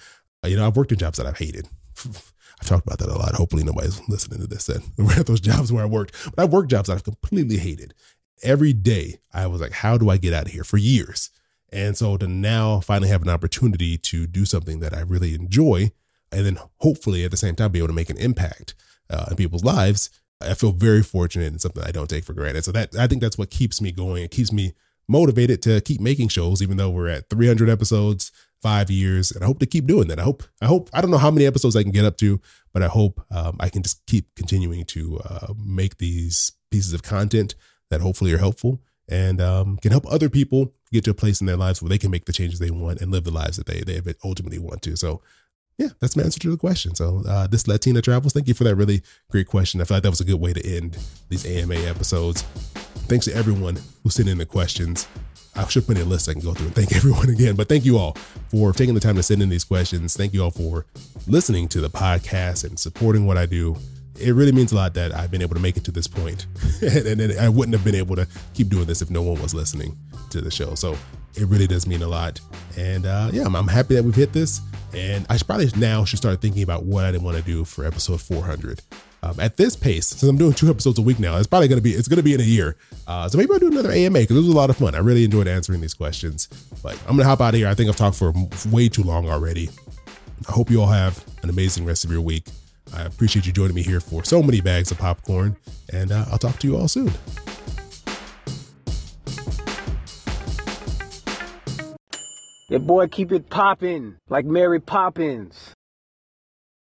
you 0.44 0.56
know, 0.56 0.66
I've 0.66 0.76
worked 0.76 0.92
in 0.92 0.98
jobs 0.98 1.18
that 1.18 1.28
I've 1.28 1.38
hated. 1.38 1.68
I've 2.60 2.68
talked 2.68 2.86
about 2.86 3.00
that 3.00 3.10
a 3.10 3.18
lot. 3.18 3.36
Hopefully 3.36 3.64
nobody's 3.64 4.02
listening 4.10 4.40
to 4.42 4.48
this. 4.48 4.70
And 4.70 4.84
we're 4.98 5.20
at 5.20 5.28
those 5.28 5.40
jobs 5.40 5.72
where 5.72 5.84
I 5.84 5.88
worked, 5.88 6.16
but 6.36 6.44
I've 6.44 6.54
worked 6.54 6.72
jobs 6.72 6.88
that 6.88 6.96
I've 6.96 7.04
completely 7.04 7.58
hated. 7.58 7.94
Every 8.44 8.74
day 8.74 9.20
I 9.34 9.48
was 9.48 9.62
like, 9.62 9.72
how 9.72 9.98
do 9.98 10.10
I 10.10 10.18
get 10.18 10.34
out 10.34 10.46
of 10.46 10.52
here 10.52 10.64
for 10.64 10.78
years? 10.78 11.32
And 11.72 11.98
so 11.98 12.18
to 12.18 12.28
now 12.28 12.80
finally 12.80 13.10
have 13.10 13.24
an 13.24 13.30
opportunity 13.30 13.98
to 13.98 14.26
do 14.28 14.46
something 14.46 14.80
that 14.80 14.94
I 14.94 15.02
really 15.02 15.34
enjoy, 15.34 15.92
and 16.32 16.46
then 16.46 16.60
hopefully 16.78 17.26
at 17.26 17.32
the 17.32 17.38
same 17.38 17.56
time 17.56 17.72
be 17.72 17.80
able 17.80 17.90
to 17.90 17.94
make 17.94 18.10
an 18.10 18.18
impact 18.18 18.74
uh, 19.10 19.26
in 19.32 19.36
people's 19.36 19.64
lives, 19.64 20.10
I 20.40 20.54
feel 20.54 20.72
very 20.72 21.04
fortunate 21.04 21.48
and 21.48 21.62
something 21.62 21.84
I 21.84 21.92
don't 21.92 22.10
take 22.10 22.24
for 22.24 22.34
granted. 22.34 22.64
So 22.64 22.72
that 22.72 22.96
I 22.96 23.08
think 23.08 23.22
that's 23.22 23.38
what 23.38 23.50
keeps 23.50 23.82
me 23.82 23.92
going. 23.92 24.24
It 24.24 24.32
keeps 24.32 24.52
me 24.54 24.74
motivated 25.08 25.62
to 25.64 25.82
keep 25.82 26.00
making 26.00 26.30
shows, 26.30 26.62
even 26.62 26.78
though 26.78 26.90
we're 26.90 27.08
at 27.08 27.30
300 27.30 27.70
episodes 27.70 28.32
five 28.62 28.90
years, 28.90 29.32
and 29.32 29.44
I 29.44 29.48
hope 29.48 29.60
to 29.60 29.66
keep 29.66 29.86
doing 29.86 30.08
that. 30.08 30.20
I 30.20 30.24
hope, 30.24 30.44
I 30.62 30.66
hope, 30.66 30.90
I 30.94 31.02
don't 31.02 31.12
know 31.12 31.18
how 31.18 31.32
many 31.32 31.46
episodes 31.46 31.76
I 31.76 31.84
can 31.84 31.92
get 31.92 32.06
up 32.06 32.18
to, 32.18 32.42
but 32.74 32.82
I 32.82 32.88
hope 32.88 33.24
um, 33.32 33.58
I 33.60 33.70
can 33.70 33.84
just 33.84 34.06
keep 34.06 34.34
continuing 34.36 34.86
to 34.86 35.20
uh, 35.26 35.54
make 35.64 35.98
these 35.98 36.54
pieces 36.72 36.94
of 36.94 37.04
content 37.04 37.56
that 37.90 38.02
hopefully 38.02 38.34
are 38.34 38.40
helpful 38.40 38.82
and 39.10 39.40
um, 39.40 39.78
can 39.78 39.92
help 39.92 40.06
other 40.12 40.30
people 40.30 40.74
get 40.92 41.04
to 41.06 41.12
a 41.12 41.14
place 41.14 41.40
in 41.40 41.48
their 41.48 41.58
lives 41.58 41.82
where 41.82 41.90
they 41.90 41.98
can 41.98 42.12
make 42.12 42.26
the 42.26 42.34
changes 42.34 42.60
they 42.60 42.72
want 42.72 43.02
and 43.02 43.12
live 43.12 43.24
the 43.24 43.32
lives 43.32 43.58
that 43.58 43.66
they 43.66 43.82
they 43.82 44.14
ultimately 44.24 44.60
want 44.60 44.82
to. 44.84 44.96
So. 44.96 45.22
Yeah, 45.80 45.90
that's 46.00 46.16
my 46.18 46.24
answer 46.24 46.40
to 46.40 46.50
the 46.50 46.58
question. 46.58 46.96
So, 46.96 47.22
uh, 47.30 47.46
this 47.46 47.68
Latina 47.68 48.02
travels. 48.02 48.34
Thank 48.34 48.48
you 48.48 48.56
for 48.56 48.64
that 48.64 48.74
really 48.74 49.04
great 49.30 49.46
question. 49.46 49.80
I 49.80 49.84
feel 49.84 49.98
like 49.98 50.02
that 50.02 50.10
was 50.10 50.20
a 50.20 50.26
good 50.26 50.42
way 50.42 50.52
to 50.52 50.76
end 50.76 50.98
these 51.30 51.46
AMA 51.46 51.76
episodes. 51.76 52.42
Thanks 53.06 53.26
to 53.26 53.36
everyone 53.36 53.78
who 54.02 54.10
sent 54.10 54.28
in 54.28 54.40
the 54.40 54.46
questions. 54.48 55.08
I 55.58 55.68
should 55.68 55.88
put 55.88 55.98
in 55.98 56.04
a 56.04 56.06
list 56.06 56.30
I 56.30 56.34
can 56.34 56.42
go 56.42 56.54
through 56.54 56.68
and 56.68 56.76
thank 56.76 56.92
everyone 56.96 57.30
again. 57.30 57.56
But 57.56 57.68
thank 57.68 57.86
you 57.86 57.98
all 57.98 58.14
for 58.50 58.74
taking 58.74 58.94
the 58.94 59.00
time 59.00 59.16
to 59.16 59.24
send 59.24 59.42
in 59.42 59.50
these 59.50 59.64
questions. 59.64 60.16
Thank 60.16 60.34
you 60.34 60.44
all 60.44 60.52
for 60.52 60.86
listening 61.28 61.68
to 61.70 61.82
the 61.82 61.90
podcast 61.90 62.64
and 62.64 62.80
supporting 62.80 63.26
what 63.26 63.38
I 63.38 63.46
do. 63.46 63.76
It 64.20 64.32
really 64.32 64.52
means 64.52 64.72
a 64.72 64.76
lot 64.76 64.94
that 64.96 65.14
I've 65.14 65.30
been 65.30 65.42
able 65.42 65.56
to 65.56 65.62
make 65.62 65.78
it 65.78 65.84
to 65.86 65.92
this 65.92 66.08
point. 66.08 66.48
and, 66.82 67.22
and 67.22 67.40
I 67.40 67.50
wouldn't 67.50 67.76
have 67.76 67.84
been 67.84 67.96
able 67.96 68.16
to 68.16 68.28
keep 68.54 68.70
doing 68.70 68.86
this 68.86 69.02
if 69.02 69.10
no 69.10 69.22
one 69.22 69.42
was 69.42 69.54
listening 69.54 69.98
to 70.30 70.42
the 70.42 70.52
show. 70.52 70.76
So 70.76 70.96
it 71.36 71.46
really 71.48 71.68
does 71.68 71.88
mean 71.88 72.02
a 72.02 72.08
lot. 72.08 72.40
And 72.78 73.06
uh, 73.06 73.30
yeah, 73.32 73.44
I'm, 73.46 73.56
I'm 73.56 73.68
happy 73.68 73.96
that 73.96 74.04
we've 74.04 74.16
hit 74.16 74.34
this. 74.34 74.62
And 74.94 75.26
I 75.30 75.38
should 75.38 75.48
probably 75.48 75.70
now 75.76 76.06
should 76.06 76.18
start 76.18 76.42
thinking 76.42 76.64
about 76.64 76.84
what 76.84 77.06
I 77.06 77.12
didn't 77.12 77.24
want 77.24 77.38
to 77.38 77.44
do 77.44 77.66
for 77.66 77.86
episode 77.86 78.22
400 78.22 78.82
um, 79.28 79.40
at 79.40 79.58
this 79.58 79.76
pace, 79.76 80.08
since 80.08 80.24
I'm 80.24 80.38
doing 80.38 80.54
two 80.54 80.70
episodes 80.70 80.98
a 81.00 81.02
week 81.02 81.20
now, 81.20 81.38
it's 81.38 81.48
probably 81.48 81.68
going 81.68 81.78
to 81.78 81.84
be 81.84 81.92
it's 81.92 82.08
going 82.08 82.18
to 82.18 82.24
be 82.24 82.34
in 82.34 82.40
a 82.40 82.46
year. 82.46 82.78
Uh, 83.08 83.28
so 83.28 83.38
maybe 83.38 83.52
I'll 83.52 83.60
do 83.60 83.68
another 83.68 83.92
AMA 83.92 84.20
because 84.20 84.38
it 84.38 84.40
was 84.40 84.48
a 84.48 84.56
lot 84.56 84.70
of 84.70 84.78
fun. 84.78 84.96
I 84.96 85.00
really 85.00 85.26
enjoyed 85.26 85.48
answering 85.48 85.82
these 85.82 85.94
questions. 85.94 86.48
But 86.82 86.94
I'm 87.02 87.16
going 87.16 87.20
to 87.20 87.26
hop 87.26 87.42
out 87.42 87.54
of 87.54 87.60
here. 87.60 87.68
I 87.68 87.74
think 87.74 87.90
I've 87.90 87.96
talked 87.96 88.16
for 88.16 88.34
way 88.70 88.88
too 88.88 89.04
long 89.04 89.30
already. 89.30 89.70
I 90.48 90.52
hope 90.52 90.70
you 90.70 90.82
all 90.82 90.88
have 90.88 91.24
an 91.44 91.50
amazing 91.50 91.84
rest 91.84 92.06
of 92.06 92.12
your 92.12 92.22
week. 92.22 92.46
I 92.96 93.04
appreciate 93.04 93.46
you 93.46 93.52
joining 93.52 93.76
me 93.76 93.84
here 93.84 94.00
for 94.00 94.24
so 94.24 94.42
many 94.42 94.62
bags 94.62 94.92
of 94.92 94.98
popcorn, 94.98 95.58
and 95.92 96.12
uh, 96.12 96.26
I'll 96.32 96.38
talk 96.38 96.58
to 96.60 96.68
you 96.68 96.78
all 96.78 96.88
soon. 96.88 97.12
Your 102.70 102.80
boy 102.80 103.08
keep 103.08 103.32
it 103.32 103.50
popping 103.50 104.18
like 104.30 104.46
Mary 104.46 104.80
Poppins. 104.80 105.74